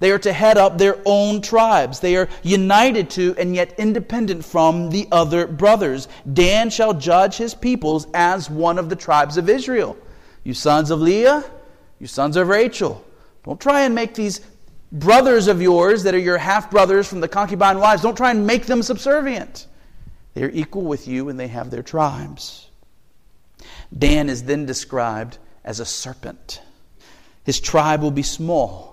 They 0.00 0.10
are 0.12 0.18
to 0.20 0.32
head 0.32 0.58
up 0.58 0.78
their 0.78 0.98
own 1.04 1.40
tribes. 1.40 2.00
They 2.00 2.16
are 2.16 2.28
united 2.42 3.10
to 3.10 3.34
and 3.36 3.54
yet 3.54 3.74
independent 3.78 4.44
from 4.44 4.90
the 4.90 5.08
other 5.10 5.46
brothers. 5.46 6.06
Dan 6.32 6.70
shall 6.70 6.94
judge 6.94 7.36
his 7.36 7.54
peoples 7.54 8.06
as 8.14 8.48
one 8.48 8.78
of 8.78 8.88
the 8.88 8.96
tribes 8.96 9.36
of 9.36 9.48
Israel. 9.48 9.96
You 10.44 10.54
sons 10.54 10.90
of 10.90 11.00
Leah, 11.00 11.44
you 11.98 12.06
sons 12.06 12.36
of 12.36 12.48
Rachel. 12.48 13.04
Don't 13.44 13.60
try 13.60 13.82
and 13.82 13.94
make 13.94 14.14
these 14.14 14.40
brothers 14.92 15.48
of 15.48 15.60
yours 15.60 16.04
that 16.04 16.14
are 16.14 16.18
your 16.18 16.38
half 16.38 16.70
brothers 16.70 17.08
from 17.08 17.20
the 17.20 17.28
concubine 17.28 17.78
wives, 17.78 18.02
don't 18.02 18.16
try 18.16 18.30
and 18.30 18.46
make 18.46 18.66
them 18.66 18.82
subservient. 18.82 19.66
They 20.34 20.44
are 20.44 20.50
equal 20.50 20.82
with 20.82 21.08
you 21.08 21.28
and 21.28 21.38
they 21.38 21.48
have 21.48 21.70
their 21.70 21.82
tribes. 21.82 22.68
Dan 23.96 24.28
is 24.28 24.44
then 24.44 24.66
described 24.66 25.38
as 25.64 25.80
a 25.80 25.84
serpent. 25.84 26.62
His 27.44 27.60
tribe 27.60 28.02
will 28.02 28.10
be 28.10 28.22
small, 28.22 28.87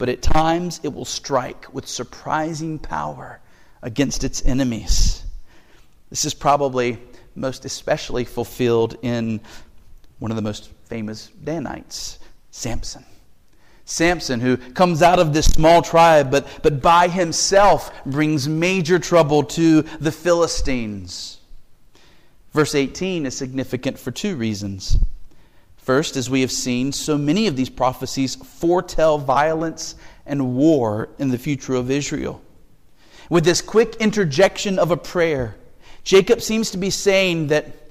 but 0.00 0.08
at 0.08 0.22
times 0.22 0.80
it 0.82 0.94
will 0.94 1.04
strike 1.04 1.66
with 1.74 1.86
surprising 1.86 2.78
power 2.78 3.38
against 3.82 4.24
its 4.24 4.42
enemies. 4.46 5.22
This 6.08 6.24
is 6.24 6.32
probably 6.32 6.98
most 7.34 7.66
especially 7.66 8.24
fulfilled 8.24 8.96
in 9.02 9.42
one 10.18 10.30
of 10.30 10.36
the 10.36 10.42
most 10.42 10.70
famous 10.86 11.28
Danites, 11.44 12.18
Samson. 12.50 13.04
Samson, 13.84 14.40
who 14.40 14.56
comes 14.56 15.02
out 15.02 15.18
of 15.18 15.34
this 15.34 15.44
small 15.44 15.82
tribe, 15.82 16.30
but, 16.30 16.48
but 16.62 16.80
by 16.80 17.06
himself 17.06 17.92
brings 18.06 18.48
major 18.48 18.98
trouble 18.98 19.42
to 19.42 19.82
the 19.82 20.12
Philistines. 20.12 21.40
Verse 22.54 22.74
18 22.74 23.26
is 23.26 23.36
significant 23.36 23.98
for 23.98 24.10
two 24.10 24.34
reasons. 24.34 24.96
First, 25.90 26.14
as 26.14 26.30
we 26.30 26.42
have 26.42 26.52
seen, 26.52 26.92
so 26.92 27.18
many 27.18 27.48
of 27.48 27.56
these 27.56 27.68
prophecies 27.68 28.36
foretell 28.36 29.18
violence 29.18 29.96
and 30.24 30.54
war 30.54 31.08
in 31.18 31.30
the 31.30 31.36
future 31.36 31.74
of 31.74 31.90
Israel. 31.90 32.40
With 33.28 33.44
this 33.44 33.60
quick 33.60 33.96
interjection 33.96 34.78
of 34.78 34.92
a 34.92 34.96
prayer, 34.96 35.56
Jacob 36.04 36.42
seems 36.42 36.70
to 36.70 36.78
be 36.78 36.90
saying 36.90 37.48
that 37.48 37.90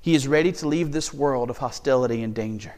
he 0.00 0.14
is 0.14 0.28
ready 0.28 0.52
to 0.52 0.68
leave 0.68 0.92
this 0.92 1.12
world 1.12 1.50
of 1.50 1.58
hostility 1.58 2.22
and 2.22 2.36
danger. 2.36 2.76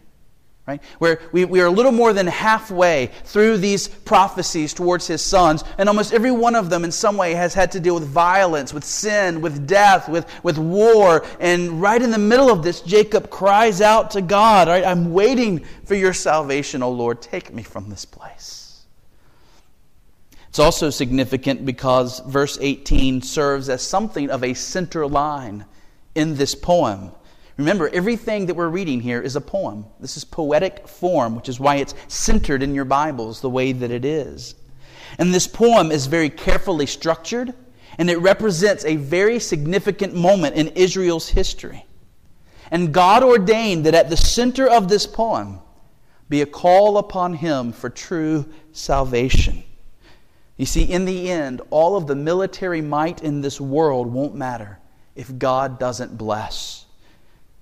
Right? 0.70 0.82
Where 1.00 1.20
we, 1.32 1.44
we 1.44 1.60
are 1.60 1.66
a 1.66 1.70
little 1.70 1.90
more 1.90 2.12
than 2.12 2.28
halfway 2.28 3.10
through 3.24 3.56
these 3.56 3.88
prophecies 3.88 4.72
towards 4.72 5.04
his 5.08 5.20
sons, 5.20 5.64
and 5.78 5.88
almost 5.88 6.14
every 6.14 6.30
one 6.30 6.54
of 6.54 6.70
them 6.70 6.84
in 6.84 6.92
some 6.92 7.16
way 7.16 7.34
has 7.34 7.54
had 7.54 7.72
to 7.72 7.80
deal 7.80 7.94
with 7.94 8.04
violence, 8.04 8.72
with 8.72 8.84
sin, 8.84 9.40
with 9.40 9.66
death, 9.66 10.08
with, 10.08 10.26
with 10.44 10.58
war. 10.58 11.26
And 11.40 11.82
right 11.82 12.00
in 12.00 12.12
the 12.12 12.18
middle 12.18 12.50
of 12.50 12.62
this, 12.62 12.82
Jacob 12.82 13.30
cries 13.30 13.80
out 13.80 14.12
to 14.12 14.20
God, 14.20 14.68
right, 14.68 14.84
I'm 14.84 15.12
waiting 15.12 15.64
for 15.86 15.96
your 15.96 16.12
salvation, 16.12 16.84
O 16.84 16.90
Lord. 16.92 17.20
Take 17.20 17.52
me 17.52 17.64
from 17.64 17.90
this 17.90 18.04
place. 18.04 18.84
It's 20.50 20.60
also 20.60 20.90
significant 20.90 21.66
because 21.66 22.20
verse 22.20 22.58
18 22.60 23.22
serves 23.22 23.68
as 23.68 23.82
something 23.82 24.30
of 24.30 24.44
a 24.44 24.54
center 24.54 25.04
line 25.04 25.64
in 26.14 26.36
this 26.36 26.54
poem. 26.54 27.10
Remember, 27.56 27.88
everything 27.88 28.46
that 28.46 28.54
we're 28.54 28.68
reading 28.68 29.00
here 29.00 29.20
is 29.20 29.36
a 29.36 29.40
poem. 29.40 29.84
This 29.98 30.16
is 30.16 30.24
poetic 30.24 30.88
form, 30.88 31.36
which 31.36 31.48
is 31.48 31.60
why 31.60 31.76
it's 31.76 31.94
centered 32.08 32.62
in 32.62 32.74
your 32.74 32.84
Bibles 32.84 33.40
the 33.40 33.50
way 33.50 33.72
that 33.72 33.90
it 33.90 34.04
is. 34.04 34.54
And 35.18 35.34
this 35.34 35.46
poem 35.46 35.90
is 35.90 36.06
very 36.06 36.30
carefully 36.30 36.86
structured, 36.86 37.52
and 37.98 38.08
it 38.08 38.18
represents 38.18 38.84
a 38.84 38.96
very 38.96 39.38
significant 39.38 40.14
moment 40.14 40.56
in 40.56 40.68
Israel's 40.68 41.28
history. 41.28 41.84
And 42.70 42.94
God 42.94 43.22
ordained 43.22 43.84
that 43.86 43.94
at 43.94 44.10
the 44.10 44.16
center 44.16 44.68
of 44.68 44.88
this 44.88 45.06
poem 45.06 45.60
be 46.28 46.40
a 46.42 46.46
call 46.46 46.96
upon 46.96 47.34
Him 47.34 47.72
for 47.72 47.90
true 47.90 48.46
salvation. 48.72 49.64
You 50.56 50.66
see, 50.66 50.84
in 50.84 51.04
the 51.04 51.30
end, 51.30 51.62
all 51.70 51.96
of 51.96 52.06
the 52.06 52.14
military 52.14 52.80
might 52.80 53.22
in 53.22 53.40
this 53.40 53.60
world 53.60 54.06
won't 54.06 54.34
matter 54.34 54.78
if 55.16 55.38
God 55.38 55.78
doesn't 55.78 56.16
bless. 56.16 56.79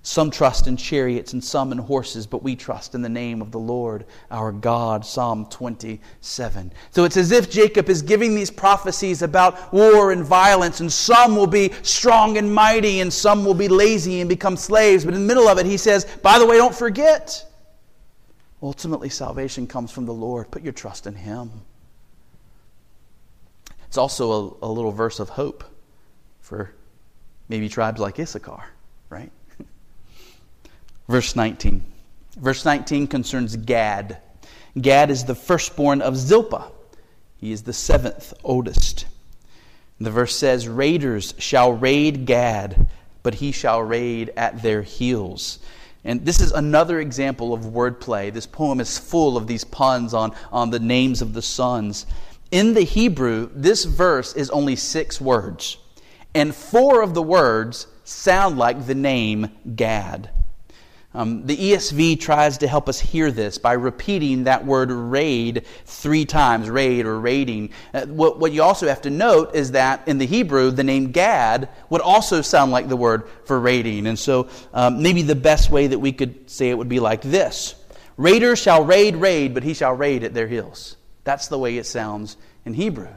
Some 0.01 0.31
trust 0.31 0.67
in 0.67 0.77
chariots 0.77 1.33
and 1.33 1.43
some 1.43 1.73
in 1.73 1.77
horses, 1.77 2.25
but 2.25 2.41
we 2.41 2.55
trust 2.55 2.95
in 2.95 3.01
the 3.01 3.09
name 3.09 3.41
of 3.41 3.51
the 3.51 3.59
Lord 3.59 4.05
our 4.31 4.51
God. 4.51 5.05
Psalm 5.05 5.45
27. 5.47 6.71
So 6.91 7.03
it's 7.03 7.17
as 7.17 7.31
if 7.31 7.51
Jacob 7.51 7.89
is 7.89 8.01
giving 8.01 8.33
these 8.33 8.49
prophecies 8.49 9.21
about 9.21 9.73
war 9.73 10.13
and 10.13 10.23
violence, 10.23 10.79
and 10.79 10.91
some 10.91 11.35
will 11.35 11.47
be 11.47 11.73
strong 11.81 12.37
and 12.37 12.53
mighty, 12.53 13.01
and 13.01 13.11
some 13.11 13.43
will 13.43 13.53
be 13.53 13.67
lazy 13.67 14.21
and 14.21 14.29
become 14.29 14.55
slaves. 14.55 15.03
But 15.03 15.15
in 15.15 15.21
the 15.21 15.27
middle 15.27 15.49
of 15.49 15.57
it, 15.57 15.65
he 15.65 15.77
says, 15.77 16.05
by 16.23 16.39
the 16.39 16.45
way, 16.45 16.55
don't 16.55 16.73
forget. 16.73 17.45
Ultimately, 18.61 19.09
salvation 19.09 19.67
comes 19.67 19.91
from 19.91 20.05
the 20.05 20.13
Lord. 20.13 20.49
Put 20.49 20.63
your 20.63 20.73
trust 20.73 21.07
in 21.07 21.15
Him. 21.15 21.51
It's 23.87 23.97
also 23.97 24.57
a, 24.61 24.67
a 24.67 24.71
little 24.71 24.91
verse 24.91 25.19
of 25.19 25.29
hope 25.29 25.63
for 26.41 26.73
maybe 27.47 27.69
tribes 27.69 27.99
like 27.99 28.19
Issachar? 28.19 28.63
Verse 31.09 31.35
19. 31.35 31.83
Verse 32.37 32.63
19 32.63 33.07
concerns 33.07 33.55
Gad. 33.55 34.19
Gad 34.79 35.09
is 35.09 35.25
the 35.25 35.33
firstborn 35.33 36.03
of 36.03 36.15
Zilpah. 36.15 36.71
He 37.35 37.51
is 37.51 37.63
the 37.63 37.73
seventh 37.73 38.31
oldest. 38.43 39.07
The 39.99 40.11
verse 40.11 40.35
says, 40.35 40.67
Raiders 40.67 41.33
shall 41.39 41.73
raid 41.73 42.27
Gad, 42.27 42.87
but 43.23 43.33
he 43.33 43.51
shall 43.51 43.81
raid 43.81 44.31
at 44.37 44.61
their 44.61 44.83
heels. 44.83 45.57
And 46.05 46.23
this 46.23 46.39
is 46.39 46.51
another 46.51 46.99
example 46.99 47.53
of 47.53 47.61
wordplay. 47.61 48.31
This 48.31 48.45
poem 48.45 48.79
is 48.79 48.99
full 48.99 49.35
of 49.35 49.47
these 49.47 49.63
puns 49.63 50.13
on, 50.13 50.33
on 50.51 50.69
the 50.69 50.79
names 50.79 51.23
of 51.23 51.33
the 51.33 51.41
sons. 51.41 52.05
In 52.51 52.75
the 52.75 52.81
Hebrew, 52.81 53.49
this 53.55 53.83
verse 53.83 54.35
is 54.35 54.51
only 54.51 54.75
six 54.75 55.19
words, 55.19 55.77
and 56.35 56.53
four 56.53 57.01
of 57.01 57.15
the 57.15 57.23
words 57.23 57.87
sound 58.03 58.59
like 58.59 58.85
the 58.85 58.95
name 58.95 59.49
Gad. 59.75 60.29
Um, 61.19 61.45
the 61.45 61.57
ESV 61.57 62.21
tries 62.21 62.59
to 62.59 62.67
help 62.69 62.87
us 62.87 62.97
hear 62.97 63.29
this 63.29 63.57
by 63.57 63.73
repeating 63.73 64.45
that 64.45 64.65
word 64.65 64.89
raid 64.89 65.65
three 65.83 66.23
times 66.23 66.69
raid 66.69 67.05
or 67.05 67.19
raiding. 67.19 67.71
Uh, 67.93 68.05
what, 68.05 68.39
what 68.39 68.53
you 68.53 68.63
also 68.63 68.87
have 68.87 69.01
to 69.01 69.09
note 69.09 69.53
is 69.53 69.71
that 69.71 70.07
in 70.07 70.17
the 70.17 70.25
Hebrew, 70.25 70.71
the 70.71 70.85
name 70.85 71.11
Gad 71.11 71.67
would 71.89 71.99
also 71.99 72.41
sound 72.41 72.71
like 72.71 72.87
the 72.87 72.95
word 72.95 73.27
for 73.43 73.59
raiding. 73.59 74.07
And 74.07 74.17
so 74.17 74.47
um, 74.73 75.03
maybe 75.03 75.21
the 75.21 75.35
best 75.35 75.69
way 75.69 75.87
that 75.87 75.99
we 75.99 76.13
could 76.13 76.49
say 76.49 76.69
it 76.69 76.77
would 76.77 76.87
be 76.87 77.01
like 77.01 77.21
this 77.21 77.75
Raider 78.15 78.55
shall 78.55 78.85
raid, 78.85 79.17
raid, 79.17 79.53
but 79.53 79.63
he 79.63 79.73
shall 79.73 79.93
raid 79.93 80.23
at 80.23 80.33
their 80.33 80.47
heels. 80.47 80.95
That's 81.25 81.49
the 81.49 81.59
way 81.59 81.77
it 81.77 81.85
sounds 81.85 82.37
in 82.63 82.73
Hebrew. 82.73 83.09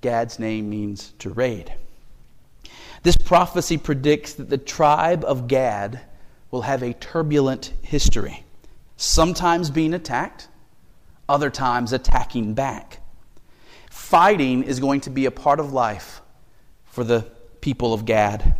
Gad's 0.00 0.38
name 0.38 0.70
means 0.70 1.12
to 1.18 1.28
raid. 1.28 1.74
This 3.02 3.18
prophecy 3.18 3.76
predicts 3.76 4.32
that 4.34 4.48
the 4.48 4.56
tribe 4.56 5.24
of 5.26 5.46
Gad 5.46 6.00
will 6.50 6.62
have 6.62 6.82
a 6.82 6.92
turbulent 6.94 7.72
history, 7.82 8.44
sometimes 8.96 9.70
being 9.70 9.94
attacked, 9.94 10.48
other 11.28 11.50
times 11.50 11.92
attacking 11.92 12.54
back. 12.54 13.00
Fighting 13.90 14.62
is 14.62 14.80
going 14.80 15.00
to 15.02 15.10
be 15.10 15.26
a 15.26 15.30
part 15.30 15.60
of 15.60 15.72
life 15.72 16.20
for 16.84 17.04
the 17.04 17.26
people 17.60 17.94
of 17.94 18.04
Gad 18.04 18.59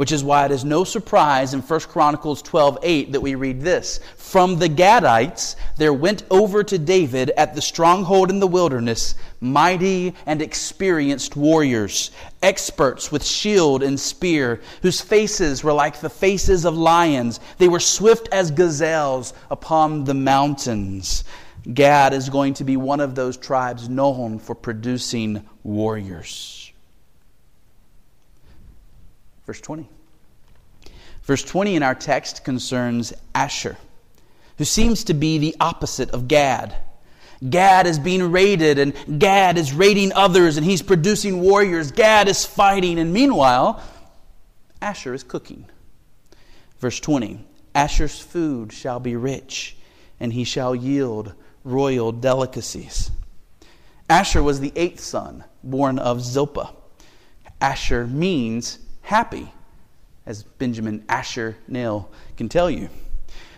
which 0.00 0.12
is 0.12 0.24
why 0.24 0.46
it 0.46 0.50
is 0.50 0.64
no 0.64 0.82
surprise 0.82 1.52
in 1.52 1.60
1 1.60 1.80
Chronicles 1.80 2.40
12:8 2.40 3.12
that 3.12 3.20
we 3.20 3.34
read 3.34 3.60
this. 3.60 4.00
From 4.16 4.58
the 4.58 4.66
Gadites 4.66 5.56
there 5.76 5.92
went 5.92 6.22
over 6.30 6.64
to 6.64 6.78
David 6.78 7.30
at 7.36 7.54
the 7.54 7.60
stronghold 7.60 8.30
in 8.30 8.40
the 8.40 8.46
wilderness 8.46 9.14
mighty 9.42 10.14
and 10.24 10.40
experienced 10.40 11.36
warriors, 11.36 12.12
experts 12.42 13.12
with 13.12 13.22
shield 13.22 13.82
and 13.82 14.00
spear, 14.00 14.62
whose 14.80 15.02
faces 15.02 15.62
were 15.62 15.74
like 15.74 16.00
the 16.00 16.08
faces 16.08 16.64
of 16.64 16.74
lions. 16.74 17.38
They 17.58 17.68
were 17.68 17.78
swift 17.78 18.26
as 18.32 18.50
gazelles 18.50 19.34
upon 19.50 20.04
the 20.04 20.14
mountains. 20.14 21.24
Gad 21.74 22.14
is 22.14 22.30
going 22.30 22.54
to 22.54 22.64
be 22.64 22.78
one 22.78 23.00
of 23.00 23.14
those 23.14 23.36
tribes 23.36 23.90
known 23.90 24.38
for 24.38 24.54
producing 24.54 25.46
warriors. 25.62 26.59
Verse 29.50 29.60
20. 29.62 29.88
Verse 31.24 31.42
20 31.42 31.74
in 31.74 31.82
our 31.82 31.96
text 31.96 32.44
concerns 32.44 33.12
Asher, 33.34 33.76
who 34.58 34.64
seems 34.64 35.02
to 35.02 35.12
be 35.12 35.38
the 35.38 35.56
opposite 35.58 36.12
of 36.12 36.28
Gad. 36.28 36.76
Gad 37.48 37.88
is 37.88 37.98
being 37.98 38.30
raided, 38.30 38.78
and 38.78 38.94
Gad 39.18 39.58
is 39.58 39.72
raiding 39.72 40.12
others, 40.12 40.56
and 40.56 40.64
he's 40.64 40.82
producing 40.82 41.40
warriors. 41.40 41.90
Gad 41.90 42.28
is 42.28 42.46
fighting, 42.46 43.00
and 43.00 43.12
meanwhile, 43.12 43.82
Asher 44.80 45.14
is 45.14 45.24
cooking. 45.24 45.64
Verse 46.78 47.00
20 47.00 47.44
Asher's 47.74 48.20
food 48.20 48.72
shall 48.72 49.00
be 49.00 49.16
rich, 49.16 49.76
and 50.20 50.32
he 50.32 50.44
shall 50.44 50.76
yield 50.76 51.34
royal 51.64 52.12
delicacies. 52.12 53.10
Asher 54.08 54.44
was 54.44 54.60
the 54.60 54.72
eighth 54.76 55.00
son, 55.00 55.42
born 55.64 55.98
of 55.98 56.20
Zilpah. 56.20 56.70
Asher 57.60 58.06
means 58.06 58.78
happy, 59.10 59.52
as 60.24 60.44
Benjamin 60.44 61.04
Asher 61.08 61.56
Nail 61.66 62.08
can 62.36 62.48
tell 62.48 62.70
you. 62.70 62.88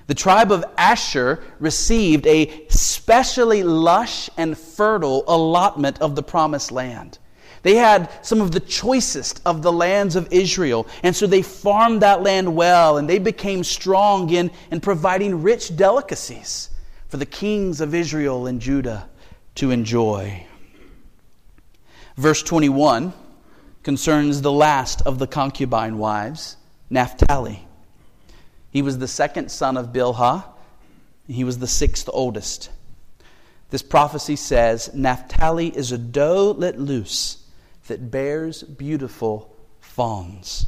The 0.07 0.15
tribe 0.15 0.51
of 0.51 0.65
Asher 0.79 1.45
received 1.61 2.27
a 2.27 2.67
specially 2.69 3.63
lush 3.63 4.31
and 4.39 4.57
fertile 4.57 5.25
allotment 5.29 6.01
of 6.01 6.17
the 6.17 6.23
promised 6.23 6.73
land. 6.73 7.19
They 7.63 7.75
had 7.75 8.11
some 8.23 8.41
of 8.41 8.53
the 8.53 8.61
choicest 8.61 9.43
of 9.45 9.61
the 9.61 9.71
lands 9.71 10.17
of 10.17 10.27
Israel, 10.33 10.87
and 11.03 11.15
so 11.15 11.27
they 11.27 11.43
farmed 11.43 12.01
that 12.01 12.23
land 12.23 12.57
well, 12.57 12.97
and 12.97 13.07
they 13.07 13.19
became 13.19 13.63
strong 13.63 14.31
in, 14.31 14.51
in 14.71 14.81
providing 14.81 15.43
rich 15.43 15.77
delicacies 15.77 16.71
for 17.09 17.19
the 17.19 17.27
kings 17.27 17.83
of 17.83 17.95
Israel 17.95 18.47
and 18.47 18.59
Judah 18.59 19.07
to 19.57 19.71
enjoy. 19.71 20.47
Verse 22.17 22.43
21 22.43 23.13
concerns 23.83 24.43
the 24.43 24.53
last 24.53 25.03
of 25.03 25.19
the 25.19 25.27
concubine 25.27 25.99
wives, 25.99 26.57
Naphtali. 26.91 27.67
He 28.71 28.83
was 28.83 28.99
the 28.99 29.09
second 29.09 29.51
son 29.51 29.77
of 29.77 29.93
Bilhah, 29.93 30.45
he 31.27 31.45
was 31.45 31.59
the 31.59 31.67
sixth 31.67 32.09
oldest. 32.13 32.71
This 33.71 33.83
prophecy 33.83 34.37
says 34.37 34.91
Naphtali 34.95 35.69
is 35.69 35.93
a 35.93 35.99
doe 35.99 36.55
let 36.57 36.79
loose 36.79 37.47
that 37.87 38.11
bears 38.11 38.63
beautiful 38.63 39.57
fawns. 39.81 40.67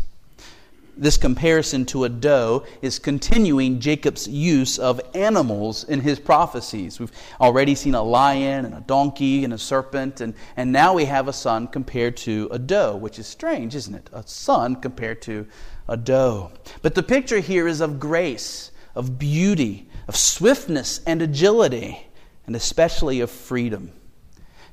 This 0.96 1.16
comparison 1.16 1.86
to 1.86 2.04
a 2.04 2.08
doe 2.08 2.64
is 2.80 3.00
continuing 3.00 3.80
Jacob's 3.80 4.28
use 4.28 4.78
of 4.78 5.00
animals 5.12 5.82
in 5.82 6.00
his 6.00 6.20
prophecies. 6.20 7.00
We've 7.00 7.10
already 7.40 7.74
seen 7.74 7.96
a 7.96 8.02
lion 8.02 8.64
and 8.64 8.74
a 8.74 8.80
donkey 8.80 9.42
and 9.42 9.52
a 9.52 9.58
serpent, 9.58 10.20
and, 10.20 10.34
and 10.56 10.70
now 10.70 10.94
we 10.94 11.06
have 11.06 11.26
a 11.26 11.32
son 11.32 11.66
compared 11.66 12.16
to 12.18 12.48
a 12.52 12.60
doe, 12.60 12.96
which 12.96 13.18
is 13.18 13.26
strange, 13.26 13.74
isn't 13.74 13.94
it? 13.94 14.08
A 14.12 14.22
son 14.24 14.76
compared 14.76 15.20
to 15.22 15.48
a 15.88 15.96
doe. 15.96 16.52
But 16.80 16.94
the 16.94 17.02
picture 17.02 17.40
here 17.40 17.66
is 17.66 17.80
of 17.80 17.98
grace, 17.98 18.70
of 18.94 19.18
beauty, 19.18 19.88
of 20.06 20.14
swiftness 20.14 21.00
and 21.06 21.20
agility, 21.20 22.06
and 22.46 22.54
especially 22.54 23.20
of 23.20 23.30
freedom. 23.30 23.90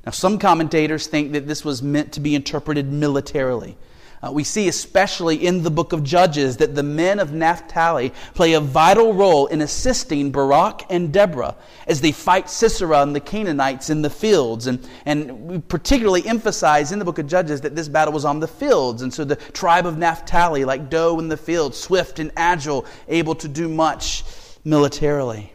Now, 0.06 0.12
some 0.12 0.38
commentators 0.38 1.08
think 1.08 1.32
that 1.32 1.48
this 1.48 1.64
was 1.64 1.82
meant 1.82 2.12
to 2.12 2.20
be 2.20 2.34
interpreted 2.34 2.92
militarily. 2.92 3.76
Uh, 4.24 4.30
we 4.30 4.44
see, 4.44 4.68
especially 4.68 5.44
in 5.44 5.64
the 5.64 5.70
book 5.70 5.92
of 5.92 6.04
Judges, 6.04 6.58
that 6.58 6.76
the 6.76 6.82
men 6.82 7.18
of 7.18 7.32
Naphtali 7.32 8.12
play 8.34 8.52
a 8.52 8.60
vital 8.60 9.12
role 9.12 9.48
in 9.48 9.60
assisting 9.60 10.30
Barak 10.30 10.82
and 10.90 11.12
Deborah 11.12 11.56
as 11.88 12.00
they 12.00 12.12
fight 12.12 12.48
Sisera 12.48 13.02
and 13.02 13.16
the 13.16 13.20
Canaanites 13.20 13.90
in 13.90 14.00
the 14.00 14.10
fields. 14.10 14.68
And, 14.68 14.88
and 15.06 15.48
we 15.48 15.58
particularly 15.58 16.24
emphasize 16.24 16.92
in 16.92 17.00
the 17.00 17.04
book 17.04 17.18
of 17.18 17.26
Judges 17.26 17.62
that 17.62 17.74
this 17.74 17.88
battle 17.88 18.14
was 18.14 18.24
on 18.24 18.38
the 18.38 18.46
fields. 18.46 19.02
And 19.02 19.12
so 19.12 19.24
the 19.24 19.36
tribe 19.36 19.86
of 19.86 19.98
Naphtali, 19.98 20.64
like 20.64 20.88
doe 20.88 21.18
in 21.18 21.28
the 21.28 21.36
field, 21.36 21.74
swift 21.74 22.20
and 22.20 22.30
agile, 22.36 22.86
able 23.08 23.34
to 23.34 23.48
do 23.48 23.68
much 23.68 24.22
militarily. 24.64 25.52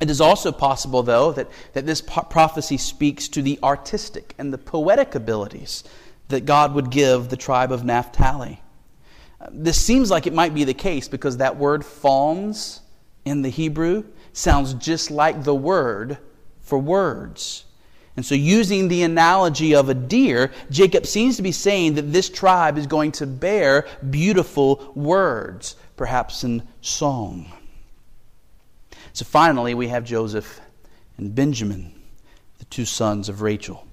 It 0.00 0.10
is 0.10 0.20
also 0.20 0.50
possible, 0.50 1.04
though, 1.04 1.30
that, 1.32 1.48
that 1.74 1.86
this 1.86 2.00
prophecy 2.00 2.78
speaks 2.78 3.28
to 3.28 3.42
the 3.42 3.60
artistic 3.62 4.34
and 4.38 4.52
the 4.52 4.58
poetic 4.58 5.14
abilities 5.14 5.84
that 6.30 6.46
God 6.46 6.74
would 6.74 6.90
give 6.90 7.28
the 7.28 7.36
tribe 7.36 7.72
of 7.72 7.84
Naphtali. 7.84 8.60
This 9.50 9.80
seems 9.80 10.10
like 10.10 10.26
it 10.26 10.34
might 10.34 10.54
be 10.54 10.64
the 10.64 10.74
case 10.74 11.08
because 11.08 11.38
that 11.38 11.56
word 11.56 11.84
fawns 11.84 12.80
in 13.24 13.42
the 13.42 13.48
Hebrew 13.48 14.04
sounds 14.32 14.74
just 14.74 15.10
like 15.10 15.44
the 15.44 15.54
word 15.54 16.18
for 16.60 16.78
words. 16.78 17.64
And 18.16 18.26
so, 18.26 18.34
using 18.34 18.88
the 18.88 19.02
analogy 19.02 19.74
of 19.74 19.88
a 19.88 19.94
deer, 19.94 20.50
Jacob 20.70 21.06
seems 21.06 21.36
to 21.36 21.42
be 21.42 21.52
saying 21.52 21.94
that 21.94 22.12
this 22.12 22.28
tribe 22.28 22.76
is 22.76 22.86
going 22.86 23.12
to 23.12 23.26
bear 23.26 23.86
beautiful 24.10 24.92
words, 24.94 25.76
perhaps 25.96 26.44
in 26.44 26.66
song. 26.80 27.50
So, 29.12 29.24
finally, 29.24 29.74
we 29.74 29.88
have 29.88 30.04
Joseph 30.04 30.60
and 31.16 31.34
Benjamin, 31.34 31.94
the 32.58 32.64
two 32.66 32.84
sons 32.84 33.28
of 33.28 33.42
Rachel. 33.42 33.86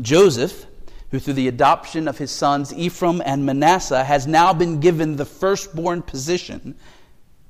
Joseph 0.00 0.66
who 1.10 1.18
through 1.18 1.34
the 1.34 1.48
adoption 1.48 2.08
of 2.08 2.18
his 2.18 2.30
sons 2.30 2.74
Ephraim 2.74 3.22
and 3.24 3.46
Manasseh 3.46 4.04
has 4.04 4.26
now 4.26 4.52
been 4.52 4.80
given 4.80 5.16
the 5.16 5.24
firstborn 5.24 6.02
position, 6.02 6.74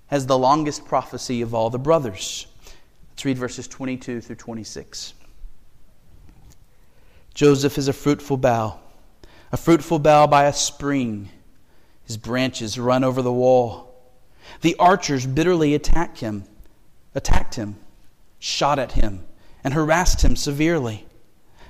has 0.09 0.27
the 0.27 0.39
longest 0.39 0.85
prophecy 0.85 1.43
of 1.43 1.55
all 1.55 1.71
the 1.71 1.79
brothers. 1.79 2.47
Let's 3.11 3.25
read 3.25 3.39
verses 3.39 3.67
22 3.67 4.21
through 4.21 4.37
26. 4.37 5.15
Joseph 7.33 7.79
is 7.79 7.89
a 7.89 7.93
fruitful 7.93 8.37
bough, 8.37 8.79
a 9.53 9.57
fruitful 9.57 9.99
bough 9.99 10.27
by 10.27 10.45
a 10.45 10.53
spring. 10.53 11.31
His 12.05 12.17
branches 12.17 12.79
run 12.79 13.05
over 13.05 13.23
the 13.23 13.33
wall. 13.33 13.95
The 14.61 14.77
archers 14.79 15.27
bitterly 15.27 15.75
attacked 15.75 16.21
him, 16.21 16.45
attacked 17.15 17.55
him, 17.57 17.77
shot 18.39 18.79
at 18.79 18.93
him, 18.93 19.25
and 19.65 19.75
harassed 19.75 20.23
him 20.23 20.37
severely. 20.37 21.06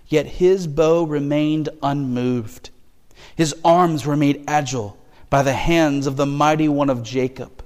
Yet 0.09 0.27
his 0.27 0.67
bow 0.67 1.05
remained 1.05 1.69
unmoved. 1.83 2.71
His 3.35 3.55
arms 3.65 4.07
were 4.07 4.17
made 4.17 4.45
agile 4.47 4.97
by 5.31 5.43
the 5.43 5.53
hands 5.53 6.07
of 6.07 6.17
the 6.17 6.27
mighty 6.27 6.69
one 6.69 6.91
of 6.91 7.03
Jacob. 7.03 7.63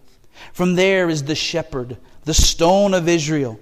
From 0.52 0.74
there 0.74 1.08
is 1.10 1.24
the 1.24 1.34
shepherd, 1.34 1.98
the 2.24 2.34
stone 2.34 2.94
of 2.94 3.08
Israel, 3.08 3.60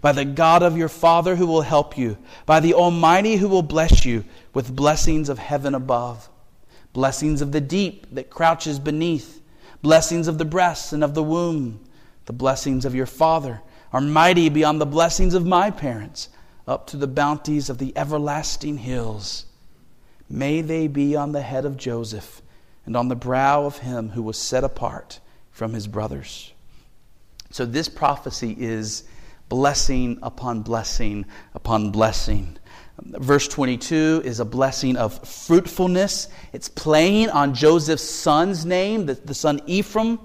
by 0.00 0.12
the 0.12 0.24
God 0.24 0.62
of 0.62 0.76
your 0.76 0.88
father 0.88 1.36
who 1.36 1.46
will 1.46 1.62
help 1.62 1.98
you, 1.98 2.16
by 2.46 2.60
the 2.60 2.74
Almighty 2.74 3.36
who 3.36 3.48
will 3.48 3.62
bless 3.62 4.04
you 4.04 4.24
with 4.54 4.74
blessings 4.74 5.28
of 5.28 5.38
heaven 5.38 5.74
above, 5.74 6.28
blessings 6.92 7.42
of 7.42 7.52
the 7.52 7.60
deep 7.60 8.06
that 8.14 8.30
crouches 8.30 8.78
beneath, 8.78 9.42
blessings 9.82 10.28
of 10.28 10.38
the 10.38 10.44
breasts 10.44 10.92
and 10.92 11.02
of 11.02 11.14
the 11.14 11.22
womb. 11.22 11.80
The 12.26 12.32
blessings 12.32 12.84
of 12.84 12.94
your 12.94 13.06
father 13.06 13.60
are 13.92 14.00
mighty 14.00 14.48
beyond 14.48 14.80
the 14.80 14.86
blessings 14.86 15.34
of 15.34 15.44
my 15.44 15.70
parents 15.70 16.28
up 16.66 16.86
to 16.88 16.96
the 16.96 17.06
bounties 17.06 17.68
of 17.70 17.78
the 17.78 17.96
everlasting 17.96 18.78
hills. 18.78 19.46
May 20.28 20.60
they 20.60 20.86
be 20.86 21.16
on 21.16 21.32
the 21.32 21.42
head 21.42 21.64
of 21.64 21.76
Joseph 21.76 22.42
and 22.86 22.96
on 22.96 23.08
the 23.08 23.16
brow 23.16 23.64
of 23.64 23.78
him 23.78 24.10
who 24.10 24.22
was 24.22 24.38
set 24.38 24.64
apart 24.64 25.20
from 25.50 25.72
his 25.72 25.86
brothers. 25.86 26.52
So, 27.50 27.66
this 27.66 27.88
prophecy 27.88 28.54
is 28.58 29.04
blessing 29.48 30.18
upon 30.22 30.62
blessing 30.62 31.26
upon 31.54 31.90
blessing. 31.90 32.56
Verse 33.02 33.48
22 33.48 34.22
is 34.24 34.40
a 34.40 34.44
blessing 34.44 34.96
of 34.96 35.26
fruitfulness. 35.26 36.28
It's 36.52 36.68
playing 36.68 37.30
on 37.30 37.54
Joseph's 37.54 38.02
son's 38.02 38.64
name, 38.64 39.06
the, 39.06 39.14
the 39.14 39.34
son 39.34 39.60
Ephraim. 39.66 40.18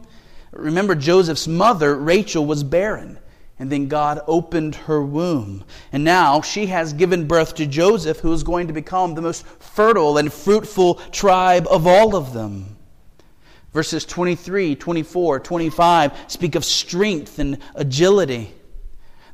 Remember, 0.51 0.93
Joseph's 0.93 1.47
mother, 1.47 1.95
Rachel, 1.95 2.45
was 2.45 2.63
barren. 2.63 3.17
And 3.57 3.71
then 3.71 3.87
God 3.87 4.21
opened 4.27 4.75
her 4.75 5.01
womb. 5.01 5.63
And 5.93 6.03
now 6.03 6.41
she 6.41 6.65
has 6.65 6.91
given 6.91 7.25
birth 7.25 7.55
to 7.55 7.65
Joseph, 7.65 8.19
who 8.19 8.33
is 8.33 8.43
going 8.43 8.67
to 8.67 8.73
become 8.73 9.15
the 9.15 9.21
most 9.21 9.45
fertile 9.45 10.17
and 10.17 10.31
fruitful 10.31 10.95
tribe 11.11 11.65
of 11.69 11.87
all 11.87 12.15
of 12.15 12.33
them. 12.33 12.75
Verses 13.71 14.05
23, 14.05 14.75
24, 14.75 15.39
25 15.39 16.11
speak 16.27 16.55
of 16.55 16.65
strength 16.65 17.39
and 17.39 17.57
agility. 17.75 18.53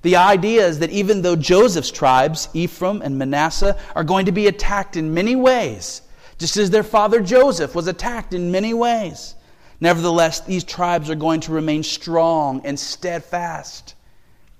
The 0.03 0.15
idea 0.15 0.67
is 0.67 0.79
that 0.79 0.89
even 0.91 1.21
though 1.21 1.35
Joseph's 1.35 1.91
tribes, 1.91 2.49
Ephraim 2.53 3.01
and 3.01 3.17
Manasseh, 3.17 3.77
are 3.95 4.03
going 4.03 4.25
to 4.25 4.31
be 4.31 4.47
attacked 4.47 4.97
in 4.97 5.13
many 5.13 5.35
ways, 5.35 6.01
just 6.37 6.57
as 6.57 6.71
their 6.71 6.83
father 6.83 7.21
Joseph 7.21 7.75
was 7.75 7.87
attacked 7.87 8.33
in 8.33 8.51
many 8.51 8.73
ways, 8.73 9.35
nevertheless, 9.79 10.41
these 10.41 10.63
tribes 10.63 11.09
are 11.09 11.15
going 11.15 11.39
to 11.41 11.51
remain 11.51 11.83
strong 11.83 12.61
and 12.65 12.79
steadfast 12.79 13.95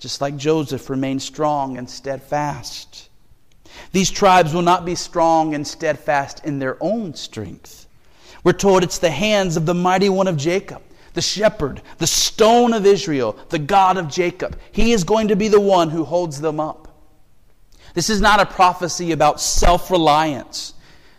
just 0.01 0.19
like 0.19 0.35
Joseph 0.35 0.89
remained 0.89 1.21
strong 1.21 1.77
and 1.77 1.87
steadfast. 1.87 3.07
These 3.91 4.09
tribes 4.09 4.51
will 4.51 4.63
not 4.63 4.83
be 4.83 4.95
strong 4.95 5.53
and 5.53 5.65
steadfast 5.65 6.43
in 6.43 6.57
their 6.57 6.75
own 6.81 7.13
strength. 7.13 7.87
We're 8.43 8.53
told 8.53 8.81
it's 8.81 8.97
the 8.97 9.11
hands 9.11 9.57
of 9.57 9.67
the 9.67 9.75
mighty 9.75 10.09
one 10.09 10.27
of 10.27 10.37
Jacob, 10.37 10.81
the 11.13 11.21
shepherd, 11.21 11.83
the 11.99 12.07
stone 12.07 12.73
of 12.73 12.87
Israel, 12.87 13.37
the 13.49 13.59
God 13.59 13.97
of 13.97 14.07
Jacob. 14.07 14.57
He 14.71 14.91
is 14.91 15.03
going 15.03 15.27
to 15.27 15.35
be 15.35 15.49
the 15.49 15.61
one 15.61 15.91
who 15.91 16.03
holds 16.03 16.41
them 16.41 16.59
up. 16.59 16.87
This 17.93 18.09
is 18.09 18.21
not 18.21 18.39
a 18.39 18.45
prophecy 18.47 19.11
about 19.11 19.39
self 19.39 19.91
reliance. 19.91 20.73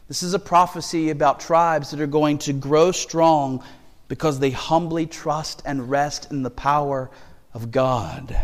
This 0.08 0.24
is 0.24 0.34
a 0.34 0.40
prophecy 0.40 1.10
about 1.10 1.38
tribes 1.38 1.92
that 1.92 2.00
are 2.00 2.08
going 2.08 2.38
to 2.38 2.52
grow 2.52 2.90
strong 2.90 3.62
because 4.08 4.40
they 4.40 4.50
humbly 4.50 5.06
trust 5.06 5.62
and 5.64 5.88
rest 5.88 6.32
in 6.32 6.42
the 6.42 6.50
power 6.50 7.10
of 7.54 7.70
God. 7.70 8.36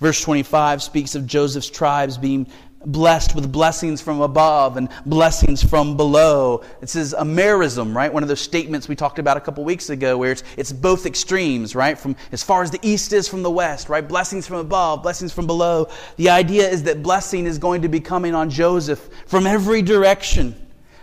Verse 0.00 0.20
25 0.22 0.82
speaks 0.82 1.14
of 1.14 1.26
Joseph's 1.26 1.70
tribes 1.70 2.18
being 2.18 2.46
blessed 2.86 3.34
with 3.34 3.50
blessings 3.50 4.00
from 4.00 4.20
above 4.20 4.76
and 4.76 4.88
blessings 5.04 5.62
from 5.62 5.96
below. 5.96 6.62
It 6.80 6.88
says 6.88 7.12
a 7.12 7.22
merism, 7.22 7.94
right? 7.94 8.12
One 8.12 8.22
of 8.22 8.28
those 8.28 8.40
statements 8.40 8.88
we 8.88 8.94
talked 8.94 9.18
about 9.18 9.36
a 9.36 9.40
couple 9.40 9.64
weeks 9.64 9.90
ago 9.90 10.16
where 10.16 10.32
it's, 10.32 10.44
it's 10.56 10.72
both 10.72 11.04
extremes, 11.04 11.74
right? 11.74 11.98
From 11.98 12.14
as 12.30 12.44
far 12.44 12.62
as 12.62 12.70
the 12.70 12.78
east 12.82 13.12
is 13.12 13.28
from 13.28 13.42
the 13.42 13.50
west, 13.50 13.88
right? 13.88 14.06
Blessings 14.06 14.46
from 14.46 14.58
above, 14.58 15.02
blessings 15.02 15.32
from 15.32 15.46
below. 15.46 15.88
The 16.16 16.30
idea 16.30 16.68
is 16.68 16.84
that 16.84 17.02
blessing 17.02 17.46
is 17.46 17.58
going 17.58 17.82
to 17.82 17.88
be 17.88 17.98
coming 18.00 18.34
on 18.34 18.50
Joseph 18.50 19.08
from 19.26 19.46
every 19.46 19.82
direction. 19.82 20.54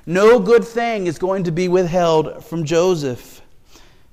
No 0.05 0.39
good 0.39 0.63
thing 0.63 1.08
is 1.08 1.17
going 1.17 1.43
to 1.43 1.51
be 1.51 1.67
withheld 1.67 2.45
from 2.45 2.63
Joseph. 2.63 3.41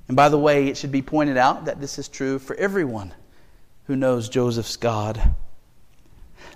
And 0.09 0.17
by 0.17 0.27
the 0.27 0.37
way, 0.37 0.67
it 0.67 0.75
should 0.75 0.91
be 0.91 1.01
pointed 1.01 1.37
out 1.37 1.65
that 1.65 1.79
this 1.79 1.97
is 1.97 2.09
true 2.09 2.39
for 2.39 2.55
everyone 2.57 3.13
who 3.85 3.95
knows 3.95 4.29
Joseph's 4.29 4.77
God. 4.77 5.35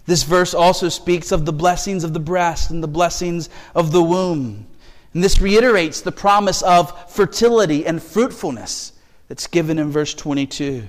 This 0.06 0.24
verse 0.24 0.54
also 0.54 0.90
speaks 0.90 1.32
of 1.32 1.46
the 1.46 1.54
blessings 1.54 2.04
of 2.04 2.14
the 2.14 2.20
breast 2.20 2.72
and 2.72 2.82
the 2.82 2.88
blessings 2.88 3.50
of 3.76 3.92
the 3.92 4.02
womb. 4.02 4.66
And 5.14 5.24
this 5.24 5.42
reiterates 5.42 6.02
the 6.02 6.12
promise 6.12 6.62
of 6.62 7.12
fertility 7.12 7.86
and 7.86 8.02
fruitfulness 8.02 8.94
that's 9.28 9.48
given 9.48 9.80
in 9.80 9.92
verse 9.92 10.14
22. 10.14 10.88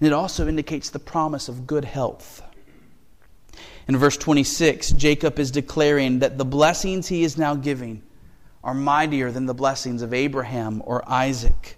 And 0.00 0.06
it 0.06 0.12
also 0.12 0.46
indicates 0.46 0.90
the 0.90 0.98
promise 0.98 1.48
of 1.48 1.66
good 1.66 1.84
health. 1.84 2.42
In 3.88 3.96
verse 3.96 4.18
26, 4.18 4.90
Jacob 4.92 5.38
is 5.38 5.50
declaring 5.50 6.18
that 6.18 6.36
the 6.36 6.44
blessings 6.44 7.08
he 7.08 7.24
is 7.24 7.38
now 7.38 7.54
giving 7.54 8.02
are 8.62 8.74
mightier 8.74 9.32
than 9.32 9.46
the 9.46 9.54
blessings 9.54 10.02
of 10.02 10.12
Abraham 10.12 10.82
or 10.84 11.08
Isaac. 11.08 11.77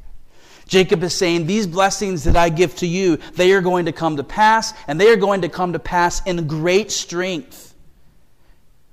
Jacob 0.71 1.03
is 1.03 1.13
saying, 1.13 1.47
These 1.47 1.67
blessings 1.67 2.23
that 2.25 2.37
I 2.37 2.49
give 2.49 2.77
to 2.77 2.87
you, 2.87 3.17
they 3.35 3.53
are 3.53 3.61
going 3.61 3.87
to 3.87 3.93
come 3.93 4.17
to 4.19 4.25
pass, 4.25 4.73
and 4.87 5.01
they 5.01 5.11
are 5.11 5.17
going 5.17 5.43
to 5.43 5.49
come 5.49 5.73
to 5.73 5.81
pass 5.81 6.25
in 6.25 6.47
great 6.47 6.93
strength. 6.93 7.75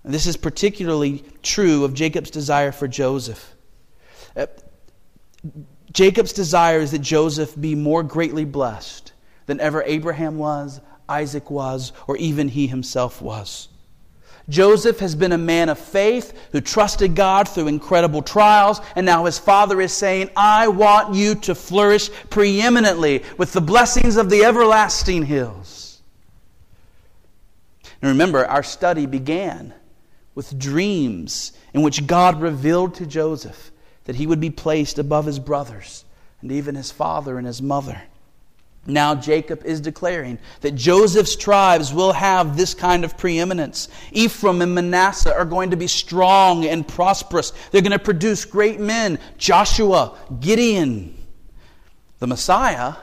And 0.03 0.11
this 0.11 0.25
is 0.25 0.37
particularly 0.37 1.23
true 1.43 1.83
of 1.83 1.93
Jacob's 1.93 2.31
desire 2.31 2.71
for 2.71 2.87
Joseph. 2.87 3.55
Uh, 4.35 4.47
Jacob's 5.91 6.33
desire 6.33 6.79
is 6.79 6.91
that 6.91 7.01
Joseph 7.01 7.53
be 7.59 7.75
more 7.75 8.01
greatly 8.01 8.43
blessed 8.43 9.13
than 9.45 9.59
ever 9.59 9.83
Abraham 9.83 10.39
was, 10.39 10.81
Isaac 11.07 11.51
was, 11.51 11.93
or 12.07 12.17
even 12.17 12.49
he 12.49 12.65
himself 12.65 13.21
was. 13.21 13.69
Joseph 14.49 14.99
has 14.99 15.13
been 15.13 15.33
a 15.33 15.37
man 15.37 15.67
of 15.67 15.77
faith 15.77 16.33
who 16.51 16.61
trusted 16.61 17.15
God 17.15 17.49
through 17.49 17.67
incredible 17.67 18.21
trials, 18.21 18.79
and 18.95 19.05
now 19.05 19.25
his 19.25 19.37
father 19.37 19.81
is 19.81 19.91
saying, 19.91 20.29
I 20.37 20.69
want 20.69 21.15
you 21.15 21.35
to 21.35 21.55
flourish 21.55 22.09
preeminently 22.29 23.23
with 23.37 23.51
the 23.51 23.61
blessings 23.61 24.15
of 24.15 24.29
the 24.29 24.45
everlasting 24.45 25.25
hills. 25.25 26.01
And 28.01 28.09
remember, 28.09 28.45
our 28.45 28.63
study 28.63 29.05
began 29.05 29.73
with 30.33 30.57
dreams 30.57 31.51
in 31.73 31.81
which 31.81 32.07
God 32.07 32.39
revealed 32.39 32.95
to 32.95 33.05
Joseph 33.05 33.71
that 34.05 34.15
he 34.15 34.27
would 34.27 34.39
be 34.39 34.49
placed 34.49 34.97
above 34.97 35.25
his 35.25 35.39
brothers 35.39 36.05
and 36.41 36.51
even 36.51 36.75
his 36.75 36.91
father 36.91 37.37
and 37.37 37.45
his 37.45 37.61
mother. 37.61 38.03
Now, 38.89 39.15
Jacob 39.15 39.65
is 39.65 39.81
declaring 39.81 40.39
that 40.61 40.73
Joseph's 40.75 41.35
tribes 41.35 41.93
will 41.93 42.13
have 42.13 42.55
this 42.55 42.73
kind 42.73 43.03
of 43.03 43.17
preeminence. 43.17 43.89
Ephraim 44.13 44.61
and 44.61 44.73
Manasseh 44.73 45.35
are 45.35 45.43
going 45.43 45.71
to 45.71 45.77
be 45.77 45.87
strong 45.87 46.65
and 46.65 46.87
prosperous. 46.87 47.51
They're 47.69 47.81
going 47.81 47.91
to 47.91 47.99
produce 47.99 48.45
great 48.45 48.79
men 48.79 49.19
Joshua, 49.37 50.17
Gideon. 50.39 51.17
The 52.19 52.27
Messiah 52.27 52.95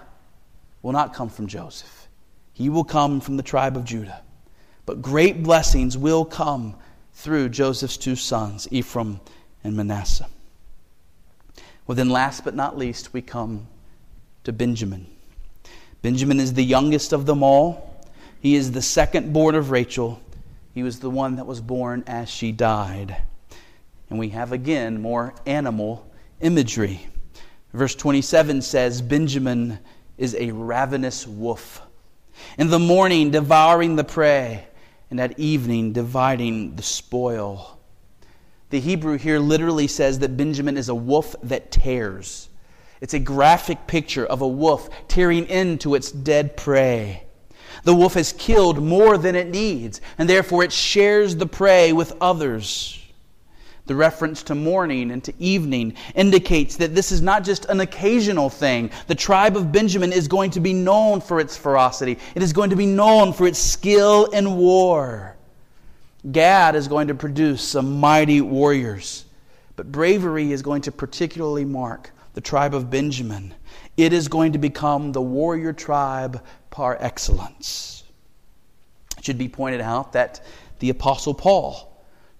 will 0.80 0.92
not 0.92 1.12
come 1.12 1.28
from 1.28 1.46
Joseph, 1.46 2.08
he 2.54 2.70
will 2.70 2.84
come 2.84 3.20
from 3.20 3.36
the 3.36 3.42
tribe 3.42 3.76
of 3.76 3.84
Judah. 3.84 4.22
But 4.86 5.02
great 5.02 5.42
blessings 5.42 5.96
will 5.96 6.24
come 6.24 6.76
through 7.12 7.50
Joseph's 7.50 7.96
two 7.96 8.16
sons, 8.16 8.68
Ephraim 8.70 9.20
and 9.62 9.76
Manasseh. 9.76 10.28
Well, 11.86 11.96
then, 11.96 12.08
last 12.08 12.44
but 12.44 12.54
not 12.54 12.78
least, 12.78 13.12
we 13.12 13.20
come 13.20 13.66
to 14.44 14.52
Benjamin. 14.52 15.06
Benjamin 16.04 16.38
is 16.38 16.52
the 16.52 16.62
youngest 16.62 17.14
of 17.14 17.24
them 17.24 17.42
all. 17.42 18.04
He 18.38 18.56
is 18.56 18.72
the 18.72 18.82
second 18.82 19.32
born 19.32 19.54
of 19.54 19.70
Rachel. 19.70 20.20
He 20.74 20.82
was 20.82 21.00
the 21.00 21.08
one 21.08 21.36
that 21.36 21.46
was 21.46 21.62
born 21.62 22.04
as 22.06 22.28
she 22.28 22.52
died. 22.52 23.16
And 24.10 24.18
we 24.18 24.28
have 24.28 24.52
again 24.52 25.00
more 25.00 25.32
animal 25.46 26.06
imagery. 26.42 27.06
Verse 27.72 27.94
27 27.94 28.60
says 28.60 29.00
Benjamin 29.00 29.78
is 30.18 30.34
a 30.34 30.50
ravenous 30.50 31.26
wolf. 31.26 31.80
In 32.58 32.68
the 32.68 32.78
morning, 32.78 33.30
devouring 33.30 33.96
the 33.96 34.04
prey, 34.04 34.66
and 35.10 35.18
at 35.18 35.38
evening, 35.38 35.94
dividing 35.94 36.76
the 36.76 36.82
spoil. 36.82 37.80
The 38.68 38.78
Hebrew 38.78 39.16
here 39.16 39.38
literally 39.38 39.86
says 39.86 40.18
that 40.18 40.36
Benjamin 40.36 40.76
is 40.76 40.90
a 40.90 40.94
wolf 40.94 41.34
that 41.44 41.70
tears. 41.70 42.50
It's 43.04 43.12
a 43.12 43.18
graphic 43.18 43.86
picture 43.86 44.24
of 44.24 44.40
a 44.40 44.48
wolf 44.48 44.88
tearing 45.08 45.46
into 45.48 45.94
its 45.94 46.10
dead 46.10 46.56
prey. 46.56 47.24
The 47.82 47.94
wolf 47.94 48.14
has 48.14 48.32
killed 48.32 48.82
more 48.82 49.18
than 49.18 49.34
it 49.34 49.50
needs, 49.50 50.00
and 50.16 50.26
therefore 50.26 50.64
it 50.64 50.72
shares 50.72 51.36
the 51.36 51.44
prey 51.44 51.92
with 51.92 52.14
others. 52.22 52.98
The 53.84 53.94
reference 53.94 54.42
to 54.44 54.54
morning 54.54 55.10
and 55.10 55.22
to 55.22 55.34
evening 55.38 55.96
indicates 56.14 56.76
that 56.76 56.94
this 56.94 57.12
is 57.12 57.20
not 57.20 57.44
just 57.44 57.66
an 57.66 57.80
occasional 57.80 58.48
thing. 58.48 58.90
The 59.06 59.14
tribe 59.14 59.58
of 59.58 59.70
Benjamin 59.70 60.10
is 60.10 60.26
going 60.26 60.52
to 60.52 60.60
be 60.60 60.72
known 60.72 61.20
for 61.20 61.40
its 61.40 61.58
ferocity, 61.58 62.18
it 62.34 62.42
is 62.42 62.54
going 62.54 62.70
to 62.70 62.76
be 62.76 62.86
known 62.86 63.34
for 63.34 63.46
its 63.46 63.58
skill 63.58 64.24
in 64.32 64.56
war. 64.56 65.36
Gad 66.32 66.74
is 66.74 66.88
going 66.88 67.08
to 67.08 67.14
produce 67.14 67.60
some 67.60 68.00
mighty 68.00 68.40
warriors, 68.40 69.26
but 69.76 69.92
bravery 69.92 70.52
is 70.52 70.62
going 70.62 70.80
to 70.80 70.90
particularly 70.90 71.66
mark 71.66 72.12
the 72.34 72.40
tribe 72.40 72.74
of 72.74 72.90
Benjamin. 72.90 73.54
It 73.96 74.12
is 74.12 74.28
going 74.28 74.52
to 74.52 74.58
become 74.58 75.12
the 75.12 75.22
warrior 75.22 75.72
tribe 75.72 76.44
par 76.70 76.96
excellence. 77.00 78.04
It 79.16 79.24
should 79.24 79.38
be 79.38 79.48
pointed 79.48 79.80
out 79.80 80.12
that 80.12 80.44
the 80.80 80.90
Apostle 80.90 81.34
Paul, 81.34 81.90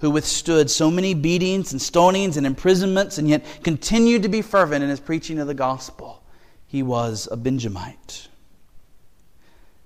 who 0.01 0.11
withstood 0.11 0.71
so 0.71 0.91
many 0.91 1.15
beatings 1.15 1.73
and 1.73 1.81
stonings 1.81 2.37
and 2.37 2.47
imprisonments 2.47 3.19
and 3.19 3.29
yet 3.29 3.45
continued 3.63 4.25
to 4.25 4.29
be 4.29 4.43
fervent 4.43 4.83
in 4.83 4.91
his 4.91 5.01
preaching 5.01 5.39
of 5.39 5.47
the 5.47 5.55
gospel, 5.55 6.23
he 6.67 6.83
was 6.83 7.29
a 7.31 7.37
Benjamite. 7.37 8.29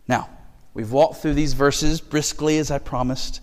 Now, 0.09 0.31
we've 0.73 0.91
walked 0.91 1.17
through 1.17 1.35
these 1.35 1.53
verses 1.53 2.01
briskly 2.01 2.57
as 2.59 2.71
I 2.71 2.79
promised. 2.79 3.43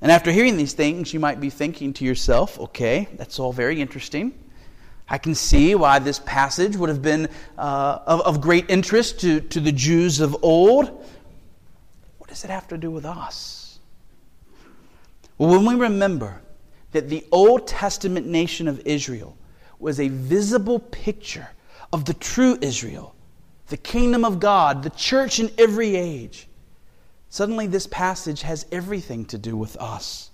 And 0.00 0.12
after 0.12 0.30
hearing 0.30 0.56
these 0.56 0.72
things, 0.72 1.12
you 1.12 1.18
might 1.18 1.40
be 1.40 1.50
thinking 1.50 1.92
to 1.94 2.04
yourself, 2.04 2.60
okay, 2.60 3.08
that's 3.16 3.40
all 3.40 3.52
very 3.52 3.80
interesting. 3.80 4.38
I 5.08 5.18
can 5.18 5.34
see 5.34 5.74
why 5.74 5.98
this 5.98 6.18
passage 6.18 6.76
would 6.76 6.88
have 6.88 7.02
been 7.02 7.28
uh, 7.58 7.98
of, 8.06 8.20
of 8.22 8.40
great 8.40 8.70
interest 8.70 9.20
to, 9.20 9.40
to 9.40 9.60
the 9.60 9.72
Jews 9.72 10.20
of 10.20 10.36
old. 10.42 11.04
What 12.18 12.30
does 12.30 12.44
it 12.44 12.50
have 12.50 12.66
to 12.68 12.78
do 12.78 12.90
with 12.90 13.04
us? 13.04 13.78
Well, 15.36 15.50
when 15.50 15.66
we 15.66 15.74
remember 15.74 16.40
that 16.92 17.08
the 17.08 17.26
Old 17.32 17.66
Testament 17.66 18.26
nation 18.26 18.68
of 18.68 18.80
Israel 18.86 19.36
was 19.78 20.00
a 20.00 20.08
visible 20.08 20.78
picture 20.78 21.48
of 21.92 22.04
the 22.06 22.14
true 22.14 22.56
Israel, 22.60 23.14
the 23.68 23.76
kingdom 23.76 24.24
of 24.24 24.40
God, 24.40 24.82
the 24.82 24.90
church 24.90 25.38
in 25.38 25.50
every 25.58 25.96
age, 25.96 26.48
suddenly 27.28 27.66
this 27.66 27.86
passage 27.88 28.42
has 28.42 28.64
everything 28.72 29.24
to 29.26 29.38
do 29.38 29.56
with 29.56 29.76
us. 29.76 30.30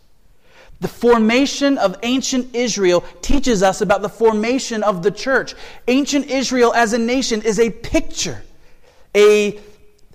The 0.80 0.88
formation 0.88 1.76
of 1.76 1.96
ancient 2.02 2.54
Israel 2.54 3.04
teaches 3.20 3.62
us 3.62 3.82
about 3.82 4.00
the 4.00 4.08
formation 4.08 4.82
of 4.82 5.02
the 5.02 5.10
church. 5.10 5.54
Ancient 5.88 6.30
Israel 6.30 6.72
as 6.72 6.94
a 6.94 6.98
nation 6.98 7.42
is 7.42 7.60
a 7.60 7.70
picture, 7.70 8.42
a 9.14 9.60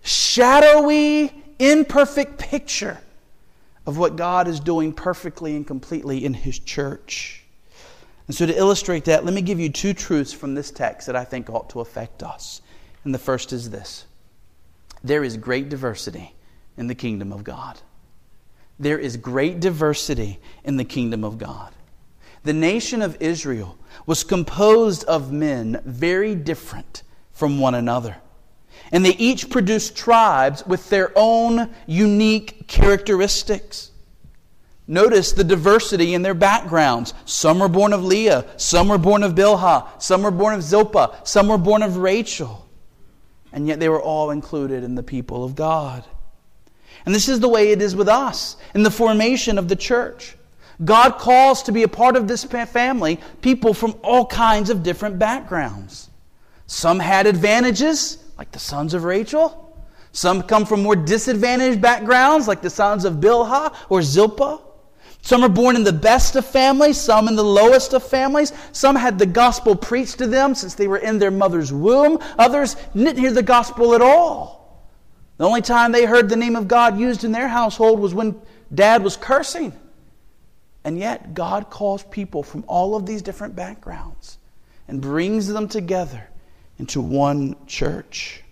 shadowy, 0.04 1.32
imperfect 1.60 2.39
picture 2.39 2.99
of 3.86 3.97
what 3.97 4.15
God 4.15 4.47
is 4.47 4.60
doing 4.60 4.91
perfectly 4.91 5.56
and 5.56 5.67
completely 5.67 6.25
in 6.25 6.34
His 6.34 6.58
church. 6.58 7.43
And 8.28 8.36
so, 8.36 8.47
to 8.47 8.58
illustrate 8.58 9.06
that, 9.06 9.23
let 9.23 9.36
me 9.36 9.43
give 9.43 9.60
you 9.60 9.69
two 9.69 9.93
truths 9.93 10.34
from 10.34 10.56
this 10.56 10.71
text 10.71 11.06
that 11.06 11.15
I 11.15 11.23
think 11.23 11.49
ought 11.49 11.69
to 11.71 11.80
affect 11.82 12.23
us. 12.23 12.62
And 13.04 13.13
the 13.13 13.19
first 13.19 13.54
is 13.54 13.69
this 13.69 14.06
there 15.04 15.23
is 15.23 15.38
great 15.38 15.69
diversity 15.69 16.34
in 16.75 16.88
the 16.88 16.95
kingdom 16.95 17.32
of 17.32 17.43
God. 17.43 17.80
There 18.80 19.00
is 19.00 19.18
great 19.18 19.60
diversity 19.60 20.40
in 20.64 20.78
the 20.78 20.84
kingdom 20.84 21.24
of 21.24 21.38
God. 21.38 21.74
The 22.44 22.54
nation 22.54 23.02
of 23.02 23.18
Israel 23.22 23.78
was 24.06 24.24
composed 24.24 25.04
of 25.06 25.32
men 25.32 25.82
very 25.86 26.36
different 26.36 27.04
from 27.32 27.60
one 27.60 27.76
another. 27.76 28.18
And 28.92 29.04
they 29.04 29.16
each 29.16 29.50
produced 29.50 29.96
tribes 29.96 30.66
with 30.66 30.90
their 30.90 31.12
own 31.16 31.74
unique 31.88 32.68
characteristics. 32.68 33.92
Notice 34.88 35.32
the 35.32 35.44
diversity 35.44 36.14
in 36.14 36.22
their 36.22 36.36
backgrounds. 36.36 37.14
Some 37.26 37.60
were 37.60 37.68
born 37.70 37.94
of 37.94 38.04
Leah, 38.04 38.46
some 38.58 38.88
were 38.88 39.00
born 39.00 39.24
of 39.24 39.34
Bilhah, 39.34 40.02
some 40.02 40.22
were 40.22 40.32
born 40.32 40.54
of 40.54 40.62
Zilpah, 40.62 41.22
some 41.24 41.48
were 41.48 41.58
born 41.58 41.82
of 41.82 41.98
Rachel. 41.98 42.68
And 43.52 43.68
yet 43.68 43.80
they 43.80 43.90
were 43.90 44.02
all 44.02 44.30
included 44.30 44.84
in 44.84 44.96
the 44.96 45.04
people 45.04 45.44
of 45.44 45.56
God. 45.56 46.04
And 47.06 47.13
this 47.13 47.30
is 47.30 47.39
the 47.39 47.50
way 47.50 47.72
it 47.72 47.82
is 47.82 47.96
with 47.96 48.08
us 48.08 48.58
in 48.74 48.84
the 48.84 48.91
formation 48.91 49.58
of 49.58 49.68
the 49.68 49.76
church. 49.76 50.36
God 50.84 51.18
calls 51.18 51.63
to 51.63 51.72
be 51.72 51.84
a 51.84 51.88
part 51.88 52.15
of 52.15 52.28
this 52.28 52.44
family 52.44 53.20
people 53.41 53.74
from 53.74 53.96
all 54.04 54.26
kinds 54.26 54.70
of 54.70 54.84
different 54.84 55.18
backgrounds. 55.18 56.10
Some 56.68 57.00
had 57.00 57.28
advantages, 57.28 58.18
like 58.38 58.52
the 58.52 58.60
sons 58.60 58.94
of 58.94 59.04
Rachel. 59.04 59.62
Some 60.12 60.44
come 60.44 60.65
from 60.65 60.82
more 60.82 60.96
disadvantaged 60.96 61.82
backgrounds, 61.82 62.48
like 62.48 62.62
the 62.62 62.70
sons 62.70 63.06
of 63.06 63.15
Bilhah 63.15 63.76
or 63.89 64.02
Zilpah. 64.02 64.62
Some 65.22 65.44
are 65.44 65.50
born 65.50 65.76
in 65.76 65.84
the 65.84 65.94
best 65.94 66.36
of 66.36 66.46
families, 66.46 67.00
some 67.00 67.28
in 67.28 67.36
the 67.36 67.44
lowest 67.44 67.94
of 67.94 68.04
families. 68.04 68.54
Some 68.72 68.96
had 68.96 69.18
the 69.18 69.26
gospel 69.26 69.76
preached 69.76 70.20
to 70.20 70.28
them 70.28 70.54
since 70.54 70.76
they 70.76 70.88
were 70.88 71.00
in 71.00 71.20
their 71.20 71.32
mother's 71.32 71.74
womb. 71.74 72.20
Others 72.38 72.76
didn't 72.96 73.18
hear 73.18 73.32
the 73.32 73.44
gospel 73.44 73.96
at 73.96 74.02
all. 74.02 74.64
The 75.38 75.45
only 75.45 75.62
time 75.62 75.91
they 75.91 76.06
heard 76.06 76.30
the 76.30 76.36
name 76.36 76.56
of 76.56 76.67
God 76.67 76.98
used 76.98 77.24
in 77.24 77.32
their 77.32 77.48
household 77.48 78.00
was 78.00 78.13
when 78.13 78.39
dad 78.74 79.04
was 79.04 79.17
cursing. 79.17 79.74
And 80.84 80.98
yet, 80.98 81.34
God 81.34 81.69
calls 81.69 82.04
people 82.04 82.43
from 82.43 82.63
all 82.67 82.95
of 82.95 83.06
these 83.06 83.21
different 83.21 83.56
backgrounds 83.56 84.38
and 84.88 85.02
brings 85.02 85.48
them 85.48 85.67
together 85.67 86.30
into 86.78 87.02
one 87.02 87.56
church. 87.65 88.43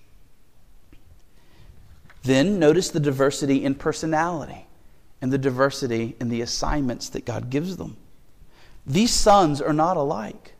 Then 2.24 2.58
notice 2.58 2.89
the 2.89 3.00
diversity 3.00 3.63
in 3.63 3.76
personality 3.76 4.65
and 5.22 5.32
the 5.32 5.38
diversity 5.38 6.15
in 6.19 6.30
the 6.30 6.41
assignments 6.41 7.10
that 7.10 7.26
God 7.26 7.50
gives 7.50 7.78
them. 7.78 7.98
These 8.86 9.12
sons 9.12 9.62
are 9.62 9.74
not 9.74 9.96
alike. 9.98 10.54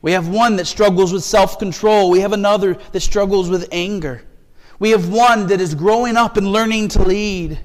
We 0.00 0.12
have 0.12 0.28
one 0.28 0.56
that 0.56 0.66
struggles 0.66 1.12
with 1.12 1.22
self 1.22 1.58
control, 1.58 2.10
we 2.10 2.20
have 2.20 2.32
another 2.32 2.74
that 2.74 3.00
struggles 3.00 3.48
with 3.48 3.68
anger. 3.70 4.24
We 4.82 4.90
have 4.90 5.10
one 5.10 5.46
that 5.46 5.60
is 5.60 5.76
growing 5.76 6.16
up 6.16 6.36
and 6.36 6.50
learning 6.50 6.88
to 6.88 7.04
lead. 7.04 7.56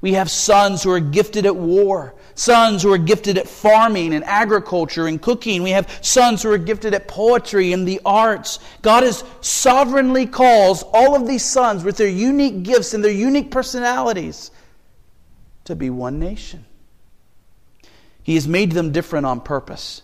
We 0.00 0.14
have 0.14 0.30
sons 0.30 0.82
who 0.82 0.90
are 0.90 1.00
gifted 1.00 1.44
at 1.44 1.54
war, 1.54 2.14
sons 2.34 2.82
who 2.82 2.90
are 2.94 2.98
gifted 2.98 3.36
at 3.36 3.46
farming 3.46 4.14
and 4.14 4.24
agriculture 4.24 5.06
and 5.06 5.20
cooking. 5.20 5.62
We 5.62 5.72
have 5.72 5.98
sons 6.00 6.42
who 6.42 6.50
are 6.50 6.56
gifted 6.56 6.94
at 6.94 7.08
poetry 7.08 7.74
and 7.74 7.86
the 7.86 8.00
arts. 8.06 8.58
God 8.80 9.02
has 9.02 9.22
sovereignly 9.42 10.24
calls 10.24 10.82
all 10.94 11.14
of 11.14 11.26
these 11.26 11.44
sons 11.44 11.84
with 11.84 11.98
their 11.98 12.08
unique 12.08 12.62
gifts 12.62 12.94
and 12.94 13.04
their 13.04 13.12
unique 13.12 13.50
personalities 13.50 14.50
to 15.64 15.76
be 15.76 15.90
one 15.90 16.18
nation. 16.18 16.64
He 18.22 18.34
has 18.34 18.48
made 18.48 18.72
them 18.72 18.92
different 18.92 19.26
on 19.26 19.42
purpose. 19.42 20.00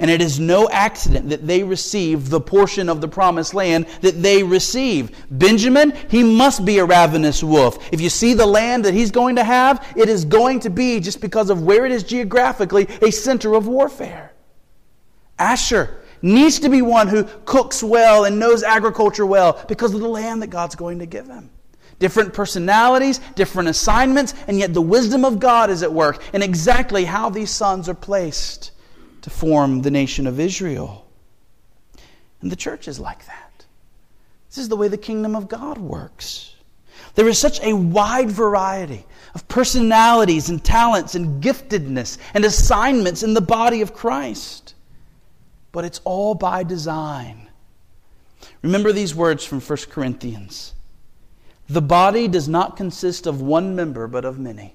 And 0.00 0.10
it 0.10 0.22
is 0.22 0.40
no 0.40 0.66
accident 0.70 1.28
that 1.28 1.46
they 1.46 1.62
receive 1.62 2.30
the 2.30 2.40
portion 2.40 2.88
of 2.88 3.02
the 3.02 3.06
promised 3.06 3.52
land 3.52 3.86
that 4.00 4.22
they 4.22 4.42
receive. 4.42 5.14
Benjamin, 5.30 5.92
he 6.08 6.24
must 6.24 6.64
be 6.64 6.78
a 6.78 6.84
ravenous 6.86 7.44
wolf. 7.44 7.86
If 7.92 8.00
you 8.00 8.08
see 8.08 8.32
the 8.32 8.46
land 8.46 8.86
that 8.86 8.94
he's 8.94 9.10
going 9.10 9.36
to 9.36 9.44
have, 9.44 9.86
it 9.94 10.08
is 10.08 10.24
going 10.24 10.60
to 10.60 10.70
be, 10.70 11.00
just 11.00 11.20
because 11.20 11.50
of 11.50 11.62
where 11.62 11.84
it 11.84 11.92
is 11.92 12.02
geographically, 12.02 12.88
a 13.02 13.10
center 13.10 13.54
of 13.54 13.68
warfare. 13.68 14.32
Asher 15.38 15.98
needs 16.22 16.60
to 16.60 16.70
be 16.70 16.80
one 16.80 17.08
who 17.08 17.24
cooks 17.44 17.82
well 17.82 18.24
and 18.24 18.38
knows 18.38 18.62
agriculture 18.62 19.26
well 19.26 19.62
because 19.68 19.92
of 19.92 20.00
the 20.00 20.08
land 20.08 20.40
that 20.40 20.48
God's 20.48 20.76
going 20.76 21.00
to 21.00 21.06
give 21.06 21.26
him. 21.26 21.50
Different 21.98 22.32
personalities, 22.32 23.20
different 23.34 23.68
assignments, 23.68 24.32
and 24.48 24.58
yet 24.58 24.72
the 24.72 24.80
wisdom 24.80 25.26
of 25.26 25.38
God 25.38 25.68
is 25.68 25.82
at 25.82 25.92
work 25.92 26.22
in 26.32 26.40
exactly 26.40 27.04
how 27.04 27.28
these 27.28 27.50
sons 27.50 27.86
are 27.86 27.94
placed 27.94 28.69
to 29.22 29.30
form 29.30 29.82
the 29.82 29.90
nation 29.90 30.26
of 30.26 30.40
Israel. 30.40 31.06
And 32.40 32.50
the 32.50 32.56
church 32.56 32.88
is 32.88 32.98
like 32.98 33.26
that. 33.26 33.66
This 34.48 34.58
is 34.58 34.68
the 34.68 34.76
way 34.76 34.88
the 34.88 34.98
kingdom 34.98 35.36
of 35.36 35.48
God 35.48 35.78
works. 35.78 36.54
There 37.14 37.28
is 37.28 37.38
such 37.38 37.60
a 37.60 37.72
wide 37.72 38.30
variety 38.30 39.04
of 39.34 39.46
personalities 39.48 40.48
and 40.48 40.62
talents 40.62 41.14
and 41.14 41.42
giftedness 41.42 42.18
and 42.34 42.44
assignments 42.44 43.22
in 43.22 43.34
the 43.34 43.40
body 43.40 43.80
of 43.80 43.94
Christ. 43.94 44.74
But 45.72 45.84
it's 45.84 46.00
all 46.04 46.34
by 46.34 46.62
design. 46.62 47.48
Remember 48.62 48.92
these 48.92 49.14
words 49.14 49.44
from 49.44 49.60
1 49.60 49.78
Corinthians. 49.90 50.74
The 51.68 51.82
body 51.82 52.26
does 52.26 52.48
not 52.48 52.76
consist 52.76 53.26
of 53.26 53.40
one 53.40 53.76
member, 53.76 54.08
but 54.08 54.24
of 54.24 54.38
many. 54.38 54.74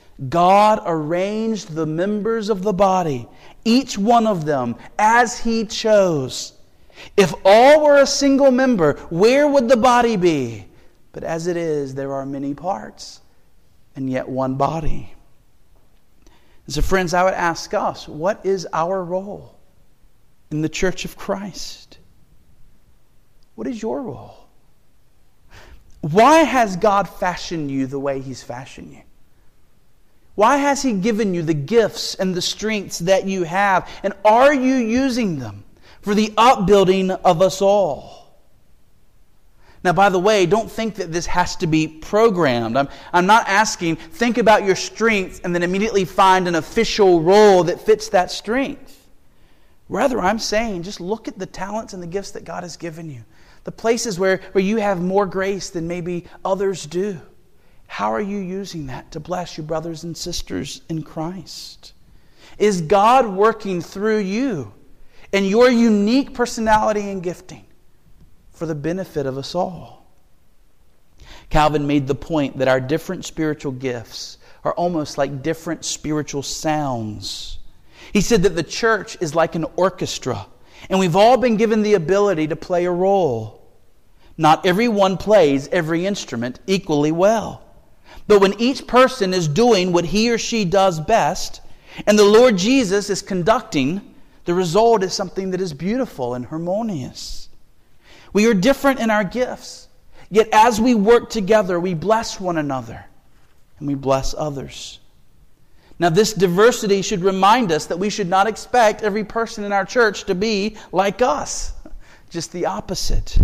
God 0.29 0.81
arranged 0.85 1.73
the 1.73 1.85
members 1.85 2.49
of 2.49 2.61
the 2.61 2.73
body, 2.73 3.27
each 3.65 3.97
one 3.97 4.27
of 4.27 4.45
them, 4.45 4.75
as 4.99 5.39
He 5.39 5.65
chose. 5.65 6.53
If 7.17 7.33
all 7.43 7.83
were 7.83 7.97
a 7.97 8.05
single 8.05 8.51
member, 8.51 8.93
where 9.09 9.47
would 9.47 9.67
the 9.67 9.77
body 9.77 10.17
be? 10.17 10.67
But 11.11 11.23
as 11.23 11.47
it 11.47 11.57
is, 11.57 11.95
there 11.95 12.13
are 12.13 12.25
many 12.25 12.53
parts, 12.53 13.21
and 13.95 14.09
yet 14.09 14.29
one 14.29 14.55
body. 14.55 15.13
And 16.65 16.75
so, 16.75 16.81
friends, 16.81 17.13
I 17.13 17.23
would 17.23 17.33
ask 17.33 17.73
us 17.73 18.07
what 18.07 18.45
is 18.45 18.67
our 18.71 19.03
role 19.03 19.57
in 20.51 20.61
the 20.61 20.69
church 20.69 21.05
of 21.05 21.17
Christ? 21.17 21.97
What 23.55 23.67
is 23.67 23.81
your 23.81 24.01
role? 24.01 24.37
Why 26.01 26.39
has 26.39 26.75
God 26.77 27.09
fashioned 27.09 27.69
you 27.69 27.87
the 27.87 27.99
way 27.99 28.21
He's 28.21 28.43
fashioned 28.43 28.93
you? 28.93 29.01
Why 30.35 30.57
has 30.57 30.81
He 30.81 30.93
given 30.93 31.33
you 31.33 31.41
the 31.41 31.53
gifts 31.53 32.15
and 32.15 32.33
the 32.33 32.41
strengths 32.41 32.99
that 32.99 33.27
you 33.27 33.43
have? 33.43 33.89
And 34.03 34.13
are 34.23 34.53
you 34.53 34.75
using 34.75 35.39
them 35.39 35.63
for 36.01 36.15
the 36.15 36.33
upbuilding 36.37 37.11
of 37.11 37.41
us 37.41 37.61
all? 37.61 38.21
Now, 39.83 39.93
by 39.93 40.09
the 40.09 40.19
way, 40.19 40.45
don't 40.45 40.71
think 40.71 40.95
that 40.95 41.11
this 41.11 41.25
has 41.25 41.55
to 41.57 41.67
be 41.67 41.87
programmed. 41.87 42.77
I'm, 42.77 42.87
I'm 43.11 43.25
not 43.25 43.47
asking, 43.47 43.95
think 43.95 44.37
about 44.37 44.63
your 44.63 44.75
strengths 44.75 45.39
and 45.39 45.55
then 45.55 45.63
immediately 45.63 46.05
find 46.05 46.47
an 46.47 46.55
official 46.55 47.21
role 47.21 47.63
that 47.63 47.81
fits 47.81 48.09
that 48.09 48.29
strength. 48.29 48.97
Rather, 49.89 50.19
I'm 50.19 50.39
saying 50.39 50.83
just 50.83 51.01
look 51.01 51.27
at 51.27 51.39
the 51.39 51.47
talents 51.47 51.93
and 51.93 52.01
the 52.01 52.07
gifts 52.07 52.31
that 52.31 52.45
God 52.45 52.61
has 52.63 52.77
given 52.77 53.09
you, 53.09 53.23
the 53.63 53.71
places 53.71 54.19
where, 54.19 54.37
where 54.51 54.63
you 54.63 54.77
have 54.77 55.01
more 55.01 55.25
grace 55.25 55.71
than 55.71 55.87
maybe 55.87 56.25
others 56.45 56.85
do. 56.85 57.19
How 57.91 58.13
are 58.13 58.21
you 58.21 58.37
using 58.37 58.87
that 58.87 59.11
to 59.11 59.19
bless 59.19 59.57
your 59.57 59.65
brothers 59.65 60.05
and 60.05 60.15
sisters 60.15 60.81
in 60.87 61.03
Christ? 61.03 61.91
Is 62.57 62.79
God 62.79 63.27
working 63.27 63.81
through 63.81 64.19
you 64.19 64.71
and 65.33 65.45
your 65.45 65.69
unique 65.69 66.33
personality 66.33 67.09
and 67.09 67.21
gifting 67.21 67.65
for 68.53 68.65
the 68.65 68.75
benefit 68.75 69.25
of 69.25 69.37
us 69.37 69.55
all? 69.55 70.09
Calvin 71.49 71.85
made 71.85 72.07
the 72.07 72.15
point 72.15 72.59
that 72.59 72.69
our 72.69 72.79
different 72.79 73.25
spiritual 73.25 73.73
gifts 73.73 74.37
are 74.63 74.73
almost 74.75 75.17
like 75.17 75.43
different 75.43 75.83
spiritual 75.83 76.43
sounds. 76.43 77.59
He 78.13 78.21
said 78.21 78.43
that 78.43 78.55
the 78.55 78.63
church 78.63 79.17
is 79.19 79.35
like 79.35 79.55
an 79.55 79.65
orchestra, 79.75 80.47
and 80.89 80.97
we've 80.97 81.17
all 81.17 81.35
been 81.35 81.57
given 81.57 81.81
the 81.81 81.95
ability 81.95 82.47
to 82.47 82.55
play 82.55 82.85
a 82.85 82.91
role. 82.91 83.69
Not 84.37 84.65
everyone 84.65 85.17
plays 85.17 85.67
every 85.67 86.05
instrument 86.05 86.61
equally 86.67 87.11
well. 87.11 87.65
But 88.27 88.41
when 88.41 88.59
each 88.59 88.87
person 88.87 89.33
is 89.33 89.47
doing 89.47 89.91
what 89.91 90.05
he 90.05 90.31
or 90.31 90.37
she 90.37 90.65
does 90.65 90.99
best, 90.99 91.61
and 92.07 92.17
the 92.17 92.25
Lord 92.25 92.57
Jesus 92.57 93.09
is 93.09 93.21
conducting, 93.21 94.01
the 94.45 94.53
result 94.53 95.03
is 95.03 95.13
something 95.13 95.51
that 95.51 95.61
is 95.61 95.73
beautiful 95.73 96.33
and 96.33 96.45
harmonious. 96.45 97.49
We 98.33 98.47
are 98.47 98.53
different 98.53 98.99
in 98.99 99.11
our 99.11 99.23
gifts, 99.23 99.87
yet 100.29 100.47
as 100.53 100.79
we 100.79 100.95
work 100.95 101.29
together, 101.29 101.79
we 101.79 101.93
bless 101.93 102.39
one 102.39 102.57
another 102.57 103.05
and 103.79 103.87
we 103.87 103.95
bless 103.95 104.33
others. 104.33 104.99
Now, 105.99 106.09
this 106.09 106.33
diversity 106.33 107.03
should 107.03 107.23
remind 107.23 107.71
us 107.71 107.85
that 107.85 107.99
we 107.99 108.09
should 108.09 108.27
not 108.27 108.47
expect 108.47 109.03
every 109.03 109.23
person 109.23 109.63
in 109.63 109.71
our 109.71 109.85
church 109.85 110.23
to 110.23 110.33
be 110.33 110.77
like 110.91 111.21
us, 111.21 111.73
just 112.31 112.51
the 112.51 112.65
opposite. 112.65 113.37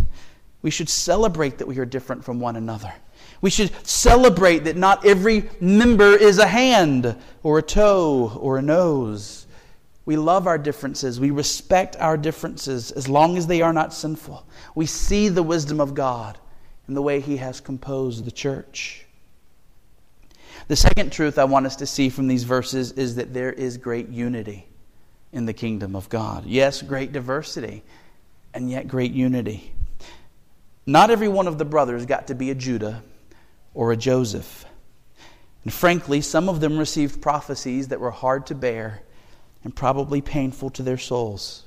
We 0.64 0.72
should 0.72 0.90
celebrate 0.90 1.60
that 1.60 1.68
we 1.68 1.78
are 1.78 1.86
different 1.86 2.26
from 2.26 2.40
one 2.40 2.56
another. 2.56 2.92
We 3.42 3.50
should 3.50 3.72
celebrate 3.86 4.64
that 4.66 4.78
not 4.78 5.06
every 5.06 5.50
member 5.60 6.16
is 6.16 6.40
a 6.40 6.48
hand 6.48 7.16
or 7.44 7.60
a 7.60 7.64
toe 7.64 8.38
or 8.40 8.58
a 8.58 8.62
nose. 8.62 9.46
We 10.06 10.16
love 10.16 10.48
our 10.48 10.58
differences. 10.58 11.20
We 11.20 11.32
respect 11.32 11.96
our 12.00 12.18
differences 12.18 12.92
as 12.92 13.10
long 13.10 13.38
as 13.38 13.46
they 13.46 13.62
are 13.62 13.74
not 13.74 13.94
sinful. 13.94 14.48
We 14.74 14.86
see 14.86 15.30
the 15.30 15.44
wisdom 15.44 15.80
of 15.80 15.94
God 15.94 16.38
in 16.88 16.94
the 16.94 17.02
way 17.02 17.20
He 17.20 17.38
has 17.38 17.60
composed 17.60 18.26
the 18.26 18.32
church. 18.32 19.06
The 20.68 20.76
second 20.76 21.12
truth 21.12 21.38
I 21.38 21.44
want 21.44 21.66
us 21.66 21.76
to 21.78 21.86
see 21.86 22.10
from 22.10 22.28
these 22.28 22.44
verses 22.44 22.94
is 22.94 23.16
that 23.16 23.34
there 23.34 23.54
is 23.54 23.78
great 23.78 24.10
unity 24.10 24.68
in 25.32 25.46
the 25.46 25.54
kingdom 25.54 25.96
of 25.96 26.10
God. 26.10 26.46
Yes, 26.46 26.82
great 26.82 27.12
diversity, 27.12 27.84
and 28.54 28.70
yet 28.72 28.88
great 28.88 29.12
unity. 29.12 29.74
Not 30.86 31.10
every 31.10 31.28
one 31.28 31.48
of 31.48 31.58
the 31.58 31.66
brothers 31.66 32.06
got 32.06 32.28
to 32.28 32.36
be 32.36 32.50
a 32.50 32.56
Judah 32.56 33.04
or 33.78 33.92
a 33.92 33.96
Joseph. 33.96 34.66
And 35.64 35.72
frankly, 35.72 36.20
some 36.20 36.50
of 36.50 36.62
them 36.62 36.80
received 36.80 37.22
prophecies 37.22 37.90
that 37.90 38.00
were 38.00 38.10
hard 38.10 38.48
to 38.48 38.56
bear 38.56 39.04
and 39.64 39.74
probably 39.74 40.20
painful 40.20 40.72
to 40.72 40.82
their 40.82 40.98
souls. 40.98 41.64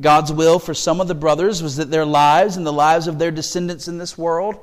God's 0.00 0.32
will 0.32 0.60
for 0.60 0.72
some 0.72 1.00
of 1.00 1.08
the 1.08 1.14
brothers 1.16 1.64
was 1.64 1.76
that 1.76 1.90
their 1.90 2.04
lives 2.04 2.56
and 2.56 2.64
the 2.64 2.72
lives 2.72 3.08
of 3.08 3.18
their 3.18 3.32
descendants 3.32 3.88
in 3.88 3.98
this 3.98 4.16
world 4.16 4.56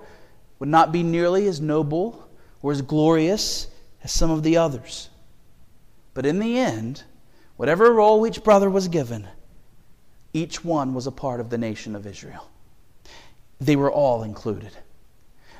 would 0.59 0.69
not 0.69 0.93
be 0.93 1.03
nearly 1.03 1.47
as 1.47 1.59
noble 1.59 2.25
or 2.61 2.71
as 2.71 2.81
glorious 2.81 3.67
as 4.01 4.13
some 4.13 4.31
of 4.31 4.41
the 4.41 4.55
others. 4.55 5.09
But 6.13 6.25
in 6.25 6.39
the 6.39 6.57
end, 6.57 7.03
whatever 7.57 7.91
role 7.91 8.25
each 8.25 8.41
brother 8.41 8.69
was 8.69 8.87
given, 8.87 9.27
each 10.33 10.63
one 10.63 10.93
was 10.93 11.07
a 11.07 11.11
part 11.11 11.41
of 11.41 11.49
the 11.49 11.57
nation 11.57 11.93
of 11.93 12.07
Israel. 12.07 12.49
They 13.59 13.75
were 13.75 13.91
all 13.91 14.23
included. 14.23 14.71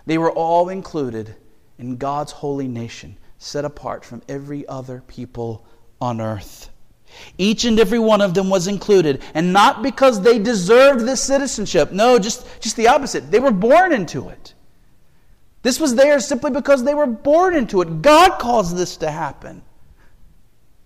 They 0.05 0.17
were 0.17 0.31
all 0.31 0.69
included 0.69 1.35
in 1.77 1.97
God's 1.97 2.31
holy 2.31 2.67
nation, 2.67 3.17
set 3.37 3.65
apart 3.65 4.05
from 4.05 4.21
every 4.27 4.67
other 4.67 5.03
people 5.07 5.65
on 5.99 6.21
earth. 6.21 6.69
Each 7.37 7.65
and 7.65 7.79
every 7.79 7.99
one 7.99 8.21
of 8.21 8.33
them 8.33 8.49
was 8.49 8.67
included, 8.67 9.21
and 9.33 9.51
not 9.51 9.83
because 9.83 10.21
they 10.21 10.39
deserved 10.39 11.01
this 11.01 11.21
citizenship. 11.21 11.91
No, 11.91 12.17
just, 12.19 12.45
just 12.61 12.77
the 12.77 12.87
opposite. 12.87 13.31
They 13.31 13.39
were 13.39 13.51
born 13.51 13.93
into 13.93 14.29
it. 14.29 14.53
This 15.63 15.79
was 15.79 15.95
there 15.95 16.19
simply 16.19 16.51
because 16.51 16.83
they 16.83 16.93
were 16.93 17.07
born 17.07 17.55
into 17.55 17.81
it. 17.81 18.01
God 18.01 18.39
caused 18.39 18.75
this 18.75 18.97
to 18.97 19.11
happen. 19.11 19.61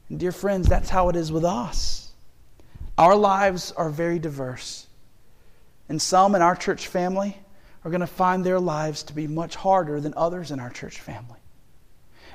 And 0.10 0.19
dear 0.19 0.32
friends, 0.32 0.67
that's 0.67 0.89
how 0.89 1.10
it 1.10 1.15
is 1.15 1.32
with 1.32 1.45
us. 1.45 2.12
Our 2.97 3.15
lives 3.15 3.71
are 3.71 3.89
very 3.89 4.19
diverse. 4.19 4.88
And 5.88 6.01
some 6.01 6.36
in 6.36 6.41
our 6.41 6.56
church 6.56 6.88
family 6.88 7.38
are 7.86 7.91
going 7.91 8.02
to 8.02 8.08
find 8.08 8.43
their 8.43 8.60
lives 8.60 9.04
to 9.04 9.13
be 9.13 9.28
much 9.28 9.56
harder 9.56 10.02
than 10.02 10.13
others 10.17 10.50
in 10.50 10.60
our 10.60 10.71
church 10.71 11.00
family. 11.00 11.39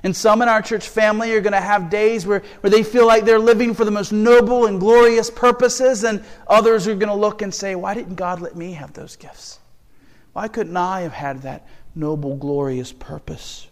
And 0.04 0.16
some 0.16 0.40
in 0.40 0.48
our 0.48 0.62
church 0.62 0.88
family 0.88 1.34
are 1.34 1.40
going 1.40 1.52
to 1.52 1.60
have 1.60 1.90
days 1.90 2.24
where, 2.24 2.42
where 2.60 2.70
they 2.70 2.84
feel 2.84 3.06
like 3.06 3.24
they're 3.24 3.38
living 3.38 3.74
for 3.74 3.84
the 3.84 3.90
most 3.90 4.12
noble 4.12 4.66
and 4.66 4.80
glorious 4.80 5.28
purposes, 5.28 6.04
and 6.04 6.24
others 6.46 6.86
are 6.86 6.94
going 6.94 7.08
to 7.10 7.14
look 7.14 7.42
and 7.42 7.52
say, 7.52 7.74
Why 7.74 7.92
didn't 7.92 8.14
God 8.14 8.40
let 8.40 8.56
me 8.56 8.72
have 8.72 8.94
those 8.94 9.16
gifts? 9.16 9.58
Why 10.32 10.46
couldn't 10.48 10.76
I 10.76 11.00
have 11.00 11.12
had 11.12 11.42
that 11.42 11.66
noble, 11.94 12.36
glorious 12.36 12.92
purpose? 12.92 13.66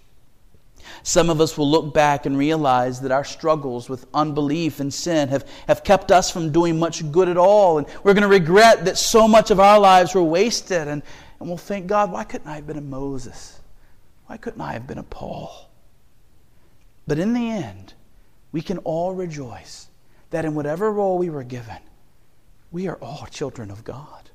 Some 1.02 1.30
of 1.30 1.40
us 1.40 1.56
will 1.56 1.70
look 1.70 1.94
back 1.94 2.26
and 2.26 2.36
realize 2.36 3.00
that 3.02 3.12
our 3.12 3.24
struggles 3.24 3.88
with 3.88 4.06
unbelief 4.12 4.80
and 4.80 4.92
sin 4.92 5.28
have, 5.28 5.48
have 5.68 5.84
kept 5.84 6.10
us 6.10 6.30
from 6.30 6.50
doing 6.50 6.78
much 6.78 7.10
good 7.12 7.28
at 7.28 7.36
all. 7.36 7.78
And 7.78 7.86
we're 8.02 8.14
going 8.14 8.22
to 8.22 8.28
regret 8.28 8.86
that 8.86 8.98
so 8.98 9.28
much 9.28 9.50
of 9.50 9.60
our 9.60 9.78
lives 9.78 10.14
were 10.14 10.22
wasted. 10.22 10.88
And, 10.88 11.02
and 11.38 11.48
we'll 11.48 11.58
think, 11.58 11.86
God, 11.86 12.10
why 12.10 12.24
couldn't 12.24 12.48
I 12.48 12.56
have 12.56 12.66
been 12.66 12.78
a 12.78 12.82
Moses? 12.82 13.60
Why 14.26 14.36
couldn't 14.36 14.60
I 14.60 14.72
have 14.72 14.86
been 14.86 14.98
a 14.98 15.02
Paul? 15.02 15.68
But 17.06 17.18
in 17.18 17.32
the 17.32 17.50
end, 17.50 17.94
we 18.52 18.60
can 18.60 18.78
all 18.78 19.14
rejoice 19.14 19.88
that 20.30 20.44
in 20.44 20.54
whatever 20.54 20.92
role 20.92 21.18
we 21.18 21.30
were 21.30 21.44
given, 21.44 21.78
we 22.70 22.86
are 22.86 22.96
all 22.96 23.26
children 23.30 23.70
of 23.70 23.84
God. 23.84 24.30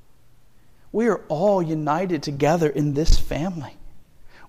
We 0.92 1.08
are 1.08 1.22
all 1.28 1.62
united 1.62 2.24
together 2.24 2.70
in 2.70 2.94
this 2.94 3.20
family. 3.20 3.78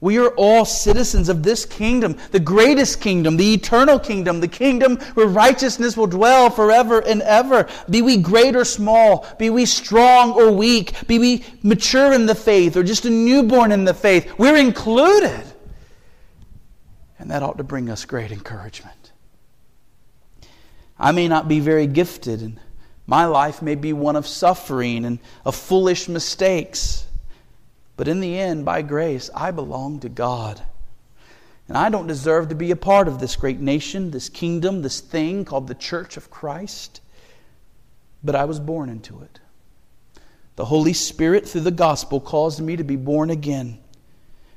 We 0.04 0.18
are 0.18 0.34
all 0.36 0.66
citizens 0.66 1.30
of 1.30 1.42
this 1.42 1.64
kingdom, 1.64 2.18
the 2.30 2.38
greatest 2.38 3.00
kingdom, 3.00 3.38
the 3.38 3.54
eternal 3.54 3.98
kingdom, 3.98 4.40
the 4.40 4.48
kingdom 4.48 4.98
where 5.14 5.26
righteousness 5.26 5.96
will 5.96 6.08
dwell 6.08 6.50
forever 6.50 6.98
and 7.00 7.22
ever. 7.22 7.66
Be 7.88 8.02
we 8.02 8.18
great 8.18 8.54
or 8.54 8.66
small, 8.66 9.26
be 9.38 9.48
we 9.48 9.64
strong 9.64 10.32
or 10.32 10.50
weak, 10.50 11.06
be 11.06 11.18
we 11.18 11.42
mature 11.62 12.12
in 12.12 12.26
the 12.26 12.34
faith 12.34 12.76
or 12.76 12.82
just 12.82 13.06
a 13.06 13.10
newborn 13.10 13.72
in 13.72 13.86
the 13.86 13.94
faith, 13.94 14.30
we're 14.36 14.58
included. 14.58 15.42
And 17.18 17.30
that 17.30 17.42
ought 17.42 17.56
to 17.56 17.64
bring 17.64 17.88
us 17.88 18.04
great 18.04 18.30
encouragement. 18.30 19.12
I 20.98 21.12
may 21.12 21.28
not 21.28 21.48
be 21.48 21.60
very 21.60 21.86
gifted, 21.86 22.42
and 22.42 22.60
my 23.06 23.24
life 23.24 23.62
may 23.62 23.74
be 23.74 23.94
one 23.94 24.16
of 24.16 24.26
suffering 24.26 25.06
and 25.06 25.18
of 25.46 25.56
foolish 25.56 26.10
mistakes. 26.10 27.06
But 27.96 28.08
in 28.08 28.20
the 28.20 28.38
end, 28.38 28.64
by 28.64 28.82
grace, 28.82 29.30
I 29.34 29.50
belong 29.50 30.00
to 30.00 30.08
God. 30.08 30.60
And 31.68 31.78
I 31.78 31.88
don't 31.88 32.06
deserve 32.06 32.48
to 32.48 32.54
be 32.54 32.70
a 32.70 32.76
part 32.76 33.08
of 33.08 33.20
this 33.20 33.36
great 33.36 33.60
nation, 33.60 34.10
this 34.10 34.28
kingdom, 34.28 34.82
this 34.82 35.00
thing 35.00 35.44
called 35.44 35.66
the 35.66 35.74
Church 35.74 36.16
of 36.16 36.30
Christ. 36.30 37.00
But 38.22 38.34
I 38.34 38.44
was 38.44 38.60
born 38.60 38.88
into 38.88 39.20
it. 39.22 39.40
The 40.56 40.66
Holy 40.66 40.92
Spirit, 40.92 41.48
through 41.48 41.62
the 41.62 41.70
gospel, 41.70 42.20
caused 42.20 42.60
me 42.60 42.76
to 42.76 42.84
be 42.84 42.96
born 42.96 43.30
again. 43.30 43.78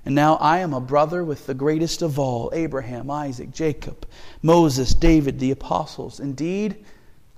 And 0.06 0.16
now 0.16 0.36
I 0.36 0.60
am 0.60 0.74
a 0.74 0.80
brother 0.80 1.24
with 1.24 1.48
the 1.48 1.54
greatest 1.54 2.02
of 2.02 2.20
all 2.20 2.50
Abraham, 2.54 3.10
Isaac, 3.10 3.52
Jacob, 3.52 4.08
Moses, 4.42 4.94
David, 4.94 5.40
the 5.40 5.52
apostles. 5.52 6.20
Indeed, 6.20 6.86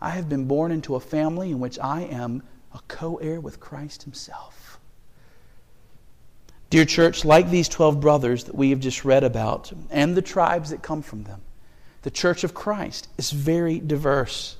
I 0.01 0.11
have 0.11 0.29
been 0.29 0.45
born 0.45 0.71
into 0.71 0.95
a 0.95 0.99
family 0.99 1.51
in 1.51 1.59
which 1.59 1.79
I 1.79 2.01
am 2.01 2.43
a 2.73 2.79
co 2.87 3.15
heir 3.17 3.39
with 3.39 3.59
Christ 3.59 4.03
Himself. 4.03 4.58
Dear 6.69 6.85
church, 6.85 7.25
like 7.25 7.49
these 7.49 7.67
12 7.67 7.99
brothers 7.99 8.43
that 8.43 8.53
we 8.53 8.69
have 8.69 8.79
just 8.79 9.03
read 9.03 9.23
about 9.23 9.71
and 9.89 10.15
the 10.15 10.21
tribes 10.21 10.69
that 10.69 10.83
come 10.83 11.01
from 11.01 11.23
them, 11.23 11.41
the 12.03 12.11
church 12.11 12.43
of 12.43 12.53
Christ 12.53 13.07
is 13.17 13.31
very 13.31 13.79
diverse, 13.79 14.55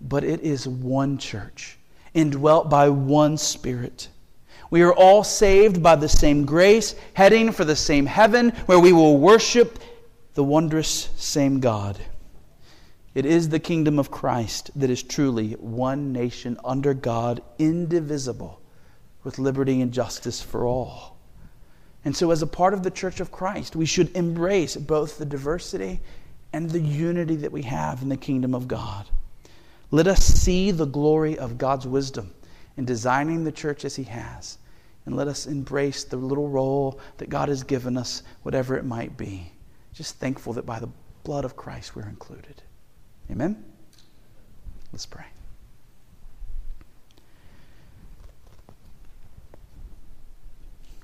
but 0.00 0.24
it 0.24 0.40
is 0.42 0.68
one 0.68 1.16
church, 1.16 1.78
indwelt 2.12 2.68
by 2.68 2.90
one 2.90 3.38
Spirit. 3.38 4.08
We 4.70 4.82
are 4.82 4.92
all 4.92 5.24
saved 5.24 5.82
by 5.82 5.96
the 5.96 6.08
same 6.08 6.44
grace, 6.44 6.94
heading 7.14 7.50
for 7.50 7.64
the 7.64 7.76
same 7.76 8.04
heaven 8.04 8.50
where 8.66 8.78
we 8.78 8.92
will 8.92 9.16
worship 9.16 9.78
the 10.34 10.44
wondrous 10.44 11.08
same 11.16 11.60
God. 11.60 11.98
It 13.14 13.24
is 13.24 13.48
the 13.48 13.60
kingdom 13.60 13.98
of 13.98 14.10
Christ 14.10 14.70
that 14.76 14.90
is 14.90 15.02
truly 15.02 15.52
one 15.52 16.12
nation 16.12 16.58
under 16.62 16.92
God, 16.92 17.42
indivisible, 17.58 18.60
with 19.22 19.38
liberty 19.38 19.80
and 19.80 19.92
justice 19.92 20.42
for 20.42 20.66
all. 20.66 21.13
And 22.04 22.14
so, 22.14 22.30
as 22.30 22.42
a 22.42 22.46
part 22.46 22.74
of 22.74 22.82
the 22.82 22.90
church 22.90 23.20
of 23.20 23.32
Christ, 23.32 23.74
we 23.74 23.86
should 23.86 24.14
embrace 24.14 24.76
both 24.76 25.16
the 25.16 25.24
diversity 25.24 26.00
and 26.52 26.70
the 26.70 26.80
unity 26.80 27.36
that 27.36 27.52
we 27.52 27.62
have 27.62 28.02
in 28.02 28.10
the 28.10 28.16
kingdom 28.16 28.54
of 28.54 28.68
God. 28.68 29.08
Let 29.90 30.06
us 30.06 30.24
see 30.24 30.70
the 30.70 30.86
glory 30.86 31.38
of 31.38 31.56
God's 31.56 31.86
wisdom 31.86 32.34
in 32.76 32.84
designing 32.84 33.44
the 33.44 33.52
church 33.52 33.84
as 33.84 33.96
He 33.96 34.04
has. 34.04 34.58
And 35.06 35.16
let 35.16 35.28
us 35.28 35.46
embrace 35.46 36.04
the 36.04 36.16
little 36.16 36.48
role 36.48 37.00
that 37.18 37.28
God 37.28 37.48
has 37.48 37.62
given 37.62 37.96
us, 37.96 38.22
whatever 38.42 38.76
it 38.76 38.84
might 38.84 39.16
be. 39.16 39.50
Just 39.92 40.16
thankful 40.16 40.52
that 40.54 40.66
by 40.66 40.78
the 40.80 40.88
blood 41.24 41.44
of 41.44 41.56
Christ 41.56 41.94
we're 41.94 42.08
included. 42.08 42.62
Amen? 43.30 43.64
Let's 44.92 45.06
pray. 45.06 45.26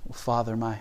Well, 0.05 0.15
Father, 0.15 0.57
my 0.57 0.81